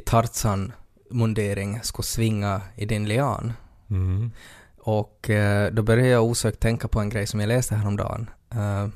Tarzan-mundering 1.09 1.81
skulle 1.83 2.07
svinga 2.07 2.61
i 2.77 2.87
din 2.87 3.09
lian. 3.09 3.53
Mm. 3.91 4.31
Och 4.79 5.31
eh, 5.31 5.73
då 5.73 5.83
började 5.83 6.09
jag 6.09 6.25
osökt 6.25 6.61
tänka 6.61 6.89
på 6.89 7.01
en 7.01 7.09
grej 7.09 7.27
som 7.27 7.41
jag 7.41 7.49
läste 7.49 7.75
häromdagen. 7.75 8.31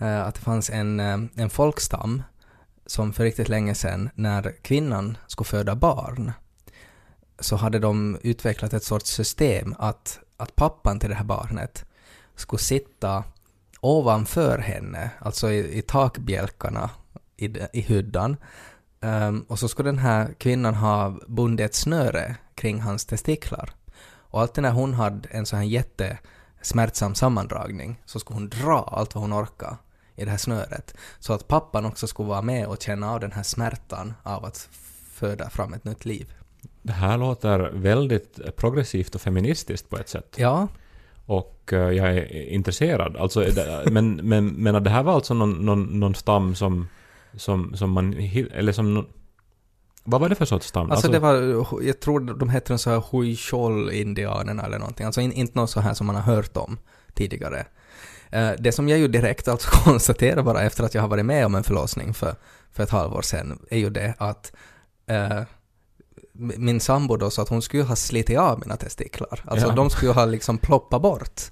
Eh, 0.00 0.20
att 0.20 0.34
det 0.34 0.40
fanns 0.40 0.70
en, 0.70 1.00
eh, 1.00 1.18
en 1.34 1.50
folkstam 1.50 2.22
som 2.86 3.12
för 3.12 3.24
riktigt 3.24 3.48
länge 3.48 3.74
sedan, 3.74 4.10
när 4.14 4.54
kvinnan 4.62 5.18
skulle 5.26 5.46
föda 5.46 5.74
barn, 5.74 6.32
så 7.40 7.56
hade 7.56 7.78
de 7.78 8.18
utvecklat 8.22 8.72
ett 8.72 8.84
sorts 8.84 9.10
system 9.10 9.74
att, 9.78 10.18
att 10.36 10.56
pappan 10.56 11.00
till 11.00 11.08
det 11.08 11.14
här 11.14 11.24
barnet 11.24 11.84
skulle 12.34 12.60
sitta 12.60 13.24
ovanför 13.80 14.58
henne, 14.58 15.10
alltså 15.18 15.50
i, 15.50 15.78
i 15.78 15.82
takbjälkarna 15.82 16.90
i, 17.36 17.46
i 17.72 17.80
hyddan, 17.80 18.36
Ehm, 19.00 19.44
och 19.48 19.58
så 19.58 19.68
skulle 19.68 19.88
den 19.88 19.98
här 19.98 20.34
kvinnan 20.38 20.74
ha 20.74 21.18
bundit 21.26 21.66
ett 21.66 21.74
snöre 21.74 22.36
kring 22.54 22.80
hans 22.80 23.04
testiklar. 23.04 23.70
Och 24.30 24.40
alltid 24.40 24.62
när 24.62 24.70
hon 24.72 24.94
hade 24.94 25.28
en 25.28 25.46
sån 25.46 25.58
här 25.58 25.66
jättesmärtsam 25.66 27.14
sammandragning 27.14 28.00
så 28.04 28.18
skulle 28.18 28.36
hon 28.36 28.48
dra 28.48 28.90
allt 28.92 29.14
vad 29.14 29.22
hon 29.22 29.32
orkade 29.32 29.76
i 30.16 30.24
det 30.24 30.30
här 30.30 30.38
snöret. 30.38 30.94
Så 31.18 31.32
att 31.32 31.48
pappan 31.48 31.86
också 31.86 32.06
skulle 32.06 32.28
vara 32.28 32.42
med 32.42 32.66
och 32.66 32.82
känna 32.82 33.12
av 33.12 33.20
den 33.20 33.32
här 33.32 33.42
smärtan 33.42 34.14
av 34.22 34.44
att 34.44 34.68
föda 35.12 35.50
fram 35.50 35.72
ett 35.72 35.84
nytt 35.84 36.04
liv. 36.04 36.32
Det 36.82 36.92
här 36.92 37.18
låter 37.18 37.58
väldigt 37.74 38.56
progressivt 38.56 39.14
och 39.14 39.20
feministiskt 39.20 39.90
på 39.90 39.98
ett 39.98 40.08
sätt. 40.08 40.34
Ja, 40.36 40.68
Och 41.26 41.72
eh, 41.72 41.90
jag 41.90 42.08
är 42.16 42.48
intresserad. 42.48 43.16
Alltså, 43.16 43.44
men, 43.90 44.14
men, 44.14 44.46
men 44.46 44.84
det 44.84 44.90
här 44.90 45.02
var 45.02 45.14
alltså 45.14 45.34
någon, 45.34 45.52
någon, 45.52 46.00
någon 46.00 46.14
stam 46.14 46.54
som, 46.54 46.88
som, 47.36 47.76
som 47.76 47.90
man... 47.90 48.14
Eller 48.52 48.72
som... 48.72 49.06
Vad 50.04 50.20
var 50.20 50.28
det 50.28 50.34
för 50.34 50.44
sorts 50.44 50.66
stam? 50.66 50.90
alltså, 50.90 51.08
det 51.08 51.18
var, 51.18 51.34
jag 51.82 52.00
tror 52.00 52.20
de 52.20 52.48
hette 52.48 52.78
så 52.78 52.90
här 52.90 53.02
Huichol-indianerna 53.10 54.62
eller 54.62 54.78
någonting. 54.78 55.06
Alltså 55.06 55.20
in, 55.20 55.32
inte 55.32 55.58
något 55.58 55.70
så 55.70 55.80
här 55.80 55.94
som 55.94 56.06
man 56.06 56.16
har 56.16 56.22
hört 56.22 56.56
om 56.56 56.78
tidigare. 57.14 57.66
Eh, 58.30 58.50
det 58.58 58.72
som 58.72 58.88
jag 58.88 58.98
ju 58.98 59.08
direkt 59.08 59.48
alltså 59.48 59.70
konstaterar 59.84 60.42
bara 60.42 60.62
efter 60.62 60.84
att 60.84 60.94
jag 60.94 61.02
har 61.02 61.08
varit 61.08 61.26
med 61.26 61.46
om 61.46 61.54
en 61.54 61.64
förlossning 61.64 62.14
för, 62.14 62.34
för 62.72 62.82
ett 62.82 62.90
halvår 62.90 63.22
sedan 63.22 63.58
är 63.70 63.78
ju 63.78 63.90
det 63.90 64.14
att 64.18 64.52
eh, 65.06 65.42
min 66.32 66.80
sambo 66.80 67.16
då 67.16 67.30
sa 67.30 67.42
att 67.42 67.48
hon 67.48 67.62
skulle 67.62 67.82
ha 67.82 67.96
slitit 67.96 68.38
av 68.38 68.60
mina 68.60 68.76
testiklar. 68.76 69.44
Alltså 69.44 69.66
Ja. 69.66 69.74
de 69.74 69.90
skulle 69.90 70.12
ha 70.12 70.24
liksom 70.24 70.58
ploppat 70.58 71.02
bort. 71.02 71.42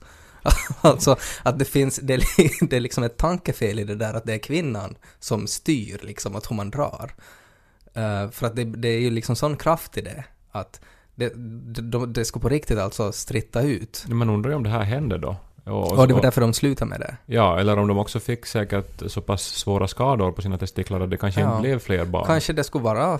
alltså 0.80 1.16
att 1.42 1.58
det 1.58 1.64
finns, 1.64 1.96
det 2.02 2.16
det 2.60 2.76
är 2.76 2.80
liksom 2.80 3.04
ett 3.04 3.16
tankefel 3.16 3.78
i 3.78 3.84
det 3.84 3.94
där 3.94 4.14
att 4.14 4.24
det 4.24 4.34
är 4.34 4.38
kvinnan 4.38 4.96
som 5.18 5.46
styr 5.46 6.00
liksom 6.02 6.36
att 6.36 6.50
hur 6.50 6.56
man 6.56 6.70
drar. 6.70 7.14
Eh, 7.94 8.30
för 8.30 8.46
att 8.46 8.56
det, 8.56 8.64
det 8.64 8.88
är 8.88 8.98
ju 9.00 9.10
liksom 9.10 9.36
sån 9.36 9.56
kraft 9.56 9.96
i 9.98 10.00
det 10.00 10.24
att 10.52 10.80
det, 11.14 11.32
det, 11.36 11.82
de- 11.82 12.12
det 12.12 12.24
ska 12.24 12.40
på 12.40 12.48
riktigt 12.48 12.78
alltså 12.78 13.12
stritta 13.12 13.62
ut. 13.62 14.04
Man 14.08 14.30
undrar 14.30 14.50
ju 14.50 14.56
om 14.56 14.62
det 14.62 14.70
här 14.70 14.82
hände 14.82 15.18
då. 15.18 15.36
Och, 15.64 15.92
Och 15.98 16.08
det 16.08 16.14
var 16.14 16.22
därför 16.22 16.40
de 16.40 16.52
slutade 16.52 16.88
med 16.88 17.00
det. 17.00 17.16
Ja, 17.26 17.60
eller 17.60 17.78
om 17.78 17.88
de 17.88 17.98
också 17.98 18.20
fick 18.20 18.46
säkert 18.46 19.02
så 19.06 19.20
pass 19.20 19.42
svåra 19.42 19.88
skador 19.88 20.32
på 20.32 20.42
sina 20.42 20.58
testiklar 20.58 21.00
att 21.00 21.10
det 21.10 21.16
kanske 21.16 21.40
Ja. 21.40 21.50
inte 21.50 21.60
blev 21.62 21.78
fler 21.78 22.04
barn. 22.04 22.26
Kanske 22.26 22.52
det 22.52 22.64
skulle 22.64 22.84
vara... 22.84 23.18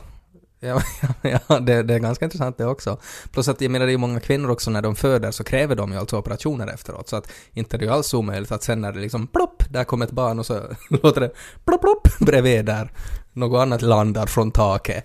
Ja, 0.61 0.83
ja, 1.23 1.39
ja 1.49 1.61
det, 1.61 1.83
det 1.83 1.95
är 1.95 1.99
ganska 1.99 2.25
intressant 2.25 2.59
det 2.59 2.67
också. 2.67 2.99
Plus 3.31 3.49
att 3.49 3.61
jag 3.61 3.71
menar 3.71 3.87
det 3.87 3.91
är 3.91 3.93
ju 3.95 3.99
många 3.99 4.21
kvinnor 4.21 4.51
också 4.51 4.71
när 4.71 4.83
de 4.83 4.97
föder 4.97 5.31
så 5.31 5.45
kräver 5.45 5.77
de 5.77 5.93
ju 5.93 5.99
alltså 5.99 6.19
operationer 6.19 6.67
efteråt. 6.67 7.09
Så 7.09 7.17
att 7.17 7.33
inte 7.53 7.79
det 7.79 7.85
är 7.85 7.87
ju 7.87 7.93
alls 7.93 8.15
omöjligt 8.15 8.53
att 8.53 8.63
sen 8.63 8.81
när 8.81 8.93
det 8.93 9.01
liksom 9.01 9.27
plopp, 9.27 9.63
där 9.71 9.85
kommer 9.85 10.07
ett 10.07 10.13
barn 10.13 10.39
och 10.39 10.47
så 10.47 10.61
låter 10.91 11.21
det 11.21 11.31
plopp 11.65 11.81
plopp 11.81 12.09
bredvid 12.21 12.65
där. 12.65 12.93
Något 13.33 13.61
annat 13.63 13.83
landar 13.83 14.27
från 14.27 14.51
taket. 14.51 15.05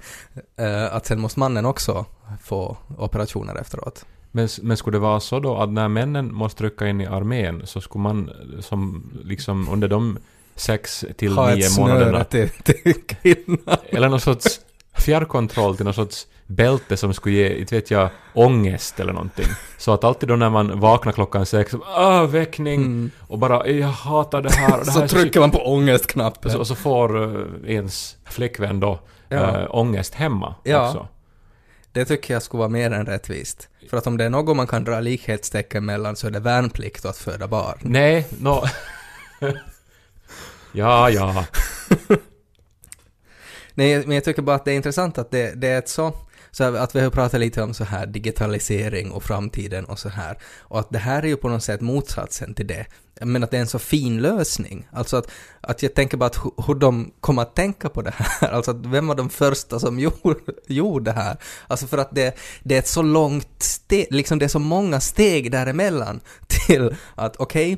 Eh, 0.57 0.95
att 0.95 1.05
sen 1.05 1.19
måste 1.19 1.39
mannen 1.39 1.65
också 1.65 2.05
få 2.43 2.77
operationer 2.97 3.55
efteråt. 3.55 4.05
Men, 4.31 4.47
men 4.61 4.77
skulle 4.77 4.95
det 4.95 5.01
vara 5.01 5.19
så 5.19 5.39
då 5.39 5.57
att 5.57 5.69
när 5.69 5.87
männen 5.87 6.33
måste 6.33 6.63
rycka 6.63 6.87
in 6.87 7.01
i 7.01 7.05
armén 7.05 7.61
så 7.65 7.81
skulle 7.81 8.01
man 8.03 8.31
som 8.59 9.11
liksom 9.23 9.69
under 9.69 9.87
de 9.87 10.17
sex 10.55 11.05
till 11.17 11.33
ha 11.33 11.55
nio 11.55 11.65
ett 11.65 11.77
månaderna 11.77 12.25
snöre 12.29 12.47
till, 12.47 12.49
till 12.83 12.93
kvinnan. 13.07 13.77
eller 13.89 14.09
någon 14.09 14.19
sorts 14.19 14.59
fjärrkontroll 14.97 15.75
till 15.75 15.85
någon 15.85 15.93
sorts 15.93 16.27
bälte 16.47 16.97
som 16.97 17.13
skulle 17.13 17.35
ge, 17.35 17.55
inte 17.59 17.75
vet 17.75 17.91
jag, 17.91 18.09
ångest 18.33 18.99
eller 18.99 19.13
någonting. 19.13 19.45
Så 19.77 19.93
att 19.93 20.03
alltid 20.03 20.29
då 20.29 20.35
när 20.35 20.49
man 20.49 20.79
vaknar 20.79 21.11
klockan 21.11 21.45
sex, 21.45 21.73
ah, 21.95 22.23
väckning, 22.25 22.81
Mm. 22.81 23.11
och 23.27 23.37
bara 23.39 23.67
jag 23.67 23.87
hatar 23.87 24.41
det 24.41 24.51
här 24.53 24.79
och 24.79 24.85
det 24.85 24.91
här 24.91 25.07
Så 25.07 25.15
trycker 25.15 25.39
man 25.39 25.51
på 25.51 25.57
ångestknappen. 25.73 26.55
och 26.59 26.67
så 26.67 26.75
får 26.75 27.17
uh, 27.17 27.45
ens 27.71 28.17
flickvän 28.25 28.79
då 28.79 28.99
Ja. 29.29 29.59
eh, 29.59 29.65
ångest 29.69 30.13
hemma 30.15 30.55
Ja. 30.63 30.87
också. 30.87 31.07
Det 31.91 32.05
tycker 32.05 32.33
jag 32.33 32.43
skulle 32.43 32.59
vara 32.59 32.69
mer 32.69 32.91
än 32.91 33.05
rättvist. 33.05 33.67
För 33.89 33.97
att 33.97 34.07
om 34.07 34.17
det 34.17 34.25
är 34.25 34.29
något 34.29 34.55
man 34.57 34.67
kan 34.67 34.83
dra 34.83 34.99
likhetstecken 34.99 35.85
mellan 35.85 36.15
så 36.15 36.27
är 36.27 36.31
det 36.31 36.39
värnplikt 36.39 37.03
och 37.05 37.09
att 37.11 37.17
föda 37.17 37.47
barn. 37.47 37.77
Nej, 37.81 38.27
nå... 38.39 38.63
ja, 40.73 41.09
ja. 41.09 41.45
Nej, 43.81 44.03
men 44.05 44.15
jag 44.15 44.23
tycker 44.23 44.41
bara 44.41 44.55
att 44.55 44.65
det 44.65 44.71
är 44.71 44.75
intressant 44.75 45.17
att 45.17 45.31
det, 45.31 45.53
det 45.55 45.67
är 45.67 45.79
ett 45.79 45.89
så... 45.89 46.13
Så 46.53 46.63
att 46.63 46.95
vi 46.95 47.01
har 47.01 47.09
pratat 47.09 47.39
lite 47.39 47.63
om 47.63 47.73
så 47.73 47.83
här 47.83 48.05
digitalisering 48.05 49.11
och 49.11 49.23
framtiden 49.23 49.85
och 49.85 49.99
så 49.99 50.09
här. 50.09 50.37
Och 50.59 50.79
att 50.79 50.89
det 50.89 50.97
här 50.99 51.23
är 51.23 51.27
ju 51.27 51.37
på 51.37 51.49
något 51.49 51.63
sätt 51.63 51.81
motsatsen 51.81 52.53
till 52.53 52.67
det. 52.67 52.85
Men 53.21 53.43
att 53.43 53.51
det 53.51 53.57
är 53.57 53.61
en 53.61 53.67
så 53.67 53.79
fin 53.79 54.21
lösning. 54.21 54.87
Alltså 54.91 55.17
att, 55.17 55.31
att 55.61 55.83
jag 55.83 55.93
tänker 55.93 56.17
bara 56.17 56.25
att 56.25 56.37
hu- 56.37 56.63
hur 56.67 56.75
de 56.75 57.11
kom 57.19 57.39
att 57.39 57.55
tänka 57.55 57.89
på 57.89 58.01
det 58.01 58.13
här. 58.15 58.49
Alltså 58.53 58.71
att 58.71 58.85
vem 58.85 59.07
var 59.07 59.15
de 59.15 59.29
första 59.29 59.79
som 59.79 59.99
gjorde, 59.99 60.39
gjorde 60.67 61.05
det 61.05 61.11
här? 61.11 61.37
Alltså 61.67 61.87
för 61.87 61.97
att 61.97 62.15
det, 62.15 62.35
det 62.63 62.75
är 62.75 62.79
ett 62.79 62.87
så 62.87 63.01
långt 63.01 63.63
steg, 63.63 64.07
liksom 64.09 64.39
det 64.39 64.45
är 64.45 64.49
så 64.49 64.59
många 64.59 64.99
steg 64.99 65.51
däremellan 65.51 66.19
till 66.47 66.95
att 67.15 67.35
okej, 67.37 67.77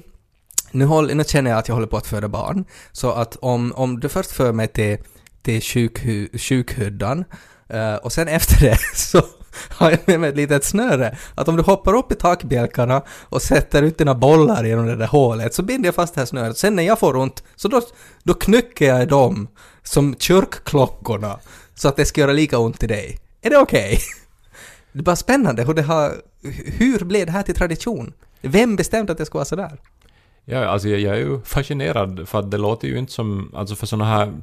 nu, 0.72 0.86
håll, 0.86 1.16
nu 1.16 1.24
känner 1.24 1.52
jag 1.52 1.60
att 1.60 1.68
jag 1.68 1.76
håller 1.76 1.88
på 1.88 1.98
att 1.98 2.08
föda 2.08 2.28
barn. 2.28 2.66
Så 2.92 3.12
att 3.12 3.36
om, 3.36 3.74
om 3.76 4.00
du 4.00 4.10
först 4.10 4.32
för 4.32 4.52
mig 4.52 4.68
till, 4.68 4.98
till 5.44 5.62
sjukhu, 5.62 6.28
sjukhyddan 6.38 7.26
eh, 7.70 7.96
och 7.96 8.12
sen 8.12 8.28
efter 8.28 8.60
det 8.62 8.78
så 8.96 9.22
har 9.70 9.92
jag 9.92 10.00
med 10.06 10.20
mig 10.20 10.30
ett 10.30 10.36
litet 10.36 10.64
snöre. 10.64 11.18
Att 11.36 11.48
om 11.48 11.56
du 11.56 11.64
hoppar 11.64 11.94
upp 11.94 12.12
i 12.12 12.16
takbjälkarna 12.16 13.02
och 13.10 13.42
sätter 13.42 13.84
ut 13.84 13.98
dina 13.98 14.16
bollar 14.16 14.64
genom 14.64 14.86
det 14.86 14.96
där 14.96 15.08
hålet 15.08 15.54
så 15.54 15.64
binder 15.64 15.88
jag 15.88 15.96
fast 15.96 16.14
det 16.14 16.22
här 16.22 16.26
snöret. 16.26 16.58
Sen 16.58 16.76
när 16.76 16.84
jag 16.84 17.00
får 17.00 17.16
ont 17.16 17.44
så 17.56 17.68
då, 17.68 17.82
då 18.24 18.34
knycker 18.34 18.86
jag 18.86 19.08
dem 19.08 19.48
som 19.84 20.16
kyrkklockorna 20.20 21.40
så 21.76 21.88
att 21.88 21.96
det 21.96 22.06
ska 22.06 22.22
göra 22.22 22.34
lika 22.34 22.58
ont 22.58 22.84
i 22.84 22.88
dig. 22.88 23.20
Är 23.42 23.50
det 23.50 23.58
okej? 23.58 24.00
Det 24.92 25.00
är 25.00 25.04
bara 25.04 25.16
spännande 25.16 25.64
hur 25.64 25.74
det 25.74 25.82
har... 25.82 26.14
Hur 26.66 27.06
blev 27.06 27.26
det 27.26 27.32
här 27.32 27.44
till 27.44 27.56
tradition? 27.56 28.14
Vem 28.42 28.76
bestämde 28.76 29.12
att 29.12 29.18
det 29.18 29.26
skulle 29.26 29.40
vara 29.40 29.46
sådär? 29.46 29.80
Ja, 30.46 30.66
alltså 30.66 30.90
jag, 30.90 31.00
jag 31.00 31.16
är 31.16 31.20
ju 31.20 31.42
fascinerad 31.42 32.28
för 32.30 32.40
att 32.40 32.52
det 32.52 32.58
låter 32.58 32.88
ju 32.88 32.98
inte 32.98 33.12
som, 33.12 33.52
alltså 33.56 33.76
för 33.76 33.86
sådana 33.86 34.06
här 34.06 34.34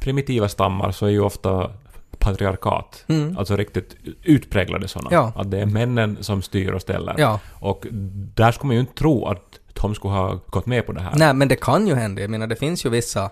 primitiva 0.00 0.48
stammar 0.48 0.92
så 0.92 1.06
är 1.06 1.10
ju 1.10 1.20
ofta 1.20 1.70
patriarkat. 2.18 3.04
Mm. 3.08 3.38
Alltså 3.38 3.56
riktigt 3.56 3.96
utpräglade 4.22 4.88
sådana. 4.88 5.08
Ja. 5.12 5.32
Att 5.36 5.50
det 5.50 5.60
är 5.60 5.66
männen 5.66 6.16
som 6.20 6.42
styr 6.42 6.72
och 6.72 6.82
ställer. 6.82 7.14
Ja. 7.18 7.40
Och 7.52 7.86
där 8.34 8.52
skulle 8.52 8.66
man 8.66 8.74
ju 8.74 8.80
inte 8.80 8.94
tro 8.94 9.26
att 9.26 9.60
de 9.82 9.94
skulle 9.94 10.14
ha 10.14 10.40
gått 10.46 10.66
med 10.66 10.86
på 10.86 10.92
det 10.92 11.00
här. 11.00 11.12
Nej, 11.16 11.34
men 11.34 11.48
det 11.48 11.56
kan 11.56 11.86
ju 11.86 11.94
hända. 11.94 12.20
Jag 12.20 12.30
menar, 12.30 12.46
det 12.46 12.56
finns 12.56 12.86
ju 12.86 12.90
vissa 12.90 13.30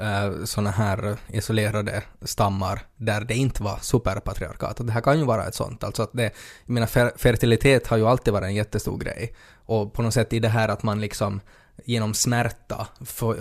uh, 0.00 0.44
sådana 0.44 0.70
här 0.70 1.16
isolerade 1.28 2.02
stammar 2.22 2.80
där 2.96 3.20
det 3.20 3.34
inte 3.34 3.62
var 3.62 3.78
superpatriarkat. 3.80 4.80
Och 4.80 4.86
det 4.86 4.92
här 4.92 5.00
kan 5.00 5.18
ju 5.18 5.24
vara 5.24 5.46
ett 5.46 5.54
sånt. 5.54 5.84
Alltså 5.84 6.02
att 6.02 6.12
det, 6.12 6.22
jag 6.66 6.74
menar, 6.74 6.86
fer, 6.86 7.12
fertilitet 7.16 7.86
har 7.86 7.96
ju 7.96 8.06
alltid 8.06 8.32
varit 8.32 8.46
en 8.46 8.54
jättestor 8.54 8.98
grej. 8.98 9.34
Och 9.66 9.92
på 9.92 10.02
något 10.02 10.14
sätt 10.14 10.32
i 10.32 10.38
det 10.38 10.48
här 10.48 10.68
att 10.68 10.82
man 10.82 11.00
liksom 11.00 11.40
genom 11.84 12.14
smärta 12.14 12.86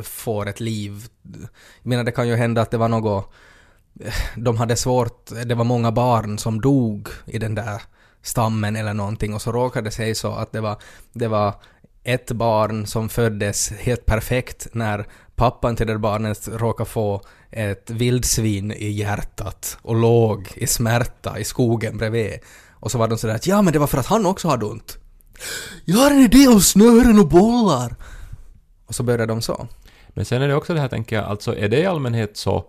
får, 0.04 0.48
ett 0.48 0.60
liv. 0.60 1.08
Jag 1.82 1.90
menar, 1.90 2.04
det 2.04 2.12
kan 2.12 2.28
ju 2.28 2.36
hända 2.36 2.62
att 2.62 2.72
det 2.72 2.78
var 2.78 2.88
något 2.88 3.32
de 4.36 4.58
hade 4.58 4.76
svårt, 4.76 5.32
det 5.46 5.56
var 5.56 5.64
många 5.64 5.92
barn 5.92 6.38
som 6.38 6.62
dog 6.62 7.08
i 7.26 7.38
den 7.38 7.56
där 7.56 7.82
stammen 8.22 8.76
eller 8.76 8.94
någonting 8.94 9.34
och 9.34 9.42
så 9.42 9.52
råkade 9.52 9.88
det 9.88 9.92
sig 9.92 10.16
så 10.16 10.34
att 10.34 10.52
det 10.52 10.62
var, 10.62 10.78
det 11.14 11.28
var 11.28 11.56
ett 12.04 12.32
barn 12.32 12.88
som 12.88 13.10
föddes 13.10 13.72
helt 13.72 14.06
perfekt 14.06 14.68
när 14.72 15.08
pappan 15.36 15.76
till 15.76 15.88
det 15.88 15.98
barnet 15.98 16.48
råkade 16.48 16.90
få 16.90 17.22
ett 17.52 17.90
vildsvin 17.90 18.72
i 18.72 18.90
hjärtat 18.90 19.78
och 19.82 19.96
låg 19.96 20.52
i 20.56 20.68
smärta 20.68 21.40
i 21.40 21.44
skogen 21.44 21.98
bredvid. 21.98 22.40
Och 22.72 22.92
så 22.92 22.98
var 22.98 23.08
de 23.08 23.18
sådär 23.18 23.36
att 23.36 23.48
ja 23.48 23.62
men 23.62 23.74
det 23.74 23.80
var 23.80 23.88
för 23.88 23.98
att 23.98 24.06
han 24.06 24.26
också 24.26 24.48
hade 24.48 24.66
ont. 24.66 24.98
Jag 25.86 25.98
har 25.98 26.12
en 26.12 26.20
idé 26.20 26.48
om 26.48 26.62
snören 26.62 27.20
och 27.20 27.28
bollar. 27.28 27.96
Och 28.92 28.96
så 28.96 29.04
började 29.04 29.26
de 29.26 29.42
så. 29.42 29.68
Men 30.10 30.26
sen 30.26 30.42
är 30.42 30.48
det 30.48 30.56
också 30.56 30.74
det 30.74 30.80
här, 30.80 30.88
tänker 30.88 31.16
jag, 31.16 31.26
alltså 31.26 31.56
är 31.58 31.70
det 31.70 31.80
i 31.80 31.86
allmänhet 31.86 32.38
så 32.38 32.66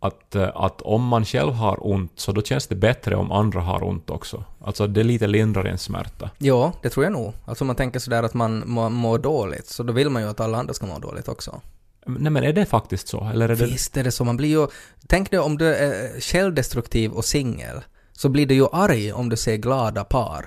att, 0.00 0.34
eh, 0.34 0.50
att 0.54 0.82
om 0.82 1.06
man 1.06 1.24
själv 1.24 1.52
har 1.52 1.86
ont 1.86 2.12
så 2.16 2.32
då 2.32 2.42
känns 2.42 2.66
det 2.66 2.74
bättre 2.74 3.16
om 3.16 3.32
andra 3.32 3.60
har 3.60 3.84
ont 3.84 4.10
också? 4.10 4.44
Alltså 4.64 4.86
det 4.86 5.00
är 5.00 5.04
lite 5.04 5.26
lindrar 5.26 5.64
en 5.64 5.78
smärta. 5.78 6.30
Ja, 6.38 6.72
det 6.82 6.90
tror 6.90 7.04
jag 7.04 7.12
nog. 7.12 7.32
Alltså 7.44 7.64
om 7.64 7.66
man 7.66 7.76
tänker 7.76 7.98
sådär 7.98 8.22
att 8.22 8.34
man 8.34 8.62
må- 8.66 8.88
mår 8.88 9.18
dåligt, 9.18 9.66
så 9.66 9.82
då 9.82 9.92
vill 9.92 10.10
man 10.10 10.22
ju 10.22 10.28
att 10.28 10.40
alla 10.40 10.58
andra 10.58 10.74
ska 10.74 10.86
må 10.86 10.98
dåligt 10.98 11.28
också. 11.28 11.60
Nej 12.06 12.32
men 12.32 12.44
är 12.44 12.52
det 12.52 12.66
faktiskt 12.66 13.08
så? 13.08 13.30
Eller 13.32 13.48
är 13.48 13.56
det... 13.56 13.66
Visst 13.66 13.96
är 13.96 14.04
det 14.04 14.12
så, 14.12 14.24
man 14.24 14.36
blir 14.36 14.48
ju... 14.48 14.66
Tänk 15.06 15.30
dig 15.30 15.40
om 15.40 15.58
du 15.58 15.74
är 15.74 16.20
självdestruktiv 16.20 17.12
och 17.12 17.24
singel, 17.24 17.80
så 18.12 18.28
blir 18.28 18.46
du 18.46 18.54
ju 18.54 18.66
arg 18.72 19.12
om 19.12 19.28
du 19.28 19.36
ser 19.36 19.56
glada 19.56 20.04
par 20.04 20.46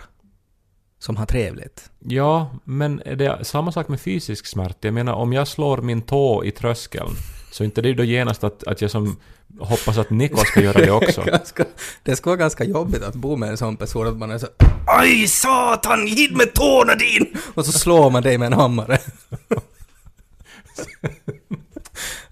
som 1.00 1.16
har 1.16 1.26
trevligt. 1.26 1.90
Ja, 2.00 2.52
men 2.64 3.02
är 3.06 3.16
det 3.16 3.46
samma 3.46 3.72
sak 3.72 3.88
med 3.88 4.02
fysisk 4.02 4.46
smärta? 4.46 4.78
Jag 4.82 4.94
menar 4.94 5.14
om 5.14 5.34
jag 5.34 5.48
slår 5.48 5.78
min 5.78 6.02
tå 6.02 6.44
i 6.44 6.52
tröskeln 6.52 7.10
så 7.52 7.64
inte 7.64 7.82
det 7.82 7.90
är 7.90 7.94
då 7.94 8.04
genast 8.04 8.44
att, 8.44 8.64
att 8.64 8.82
jag 8.82 8.92
som 8.92 9.18
hoppas 9.60 9.98
att 9.98 10.10
Niko 10.10 10.38
ska 10.38 10.62
göra 10.62 10.86
det 10.86 10.92
också. 10.92 11.22
ganska, 11.26 11.66
det 12.04 12.16
skulle 12.16 12.32
vara 12.32 12.40
ganska 12.40 12.64
jobbigt 12.64 13.04
att 13.04 13.16
bo 13.16 13.36
med 13.36 13.50
en 13.50 13.58
sån 13.58 13.78
person 13.78 14.08
att 14.08 14.18
man 14.18 14.32
är 14.32 14.38
så 14.38 14.48
Aj 14.88 15.28
satan, 15.28 16.08
hit 16.08 16.38
med 16.38 16.54
tårna 16.54 16.96
din! 16.96 17.38
Och 17.54 17.66
så 17.66 17.72
slår 17.72 18.10
man 18.10 18.24
dig 18.24 18.38
med 18.38 18.46
en 18.46 18.54
hammare. 18.54 19.00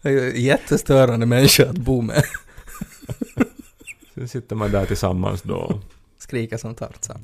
Är 0.02 0.38
Jättestörande 0.38 1.26
människa 1.26 1.70
att 1.70 1.78
bo 1.78 2.02
med. 2.02 2.24
sitter 4.28 4.56
man 4.56 4.72
där 4.72 4.86
tillsammans 4.86 5.42
då. 5.42 5.80
Skrika 6.26 6.58
som 6.58 6.76
Tarzan. 6.76 7.22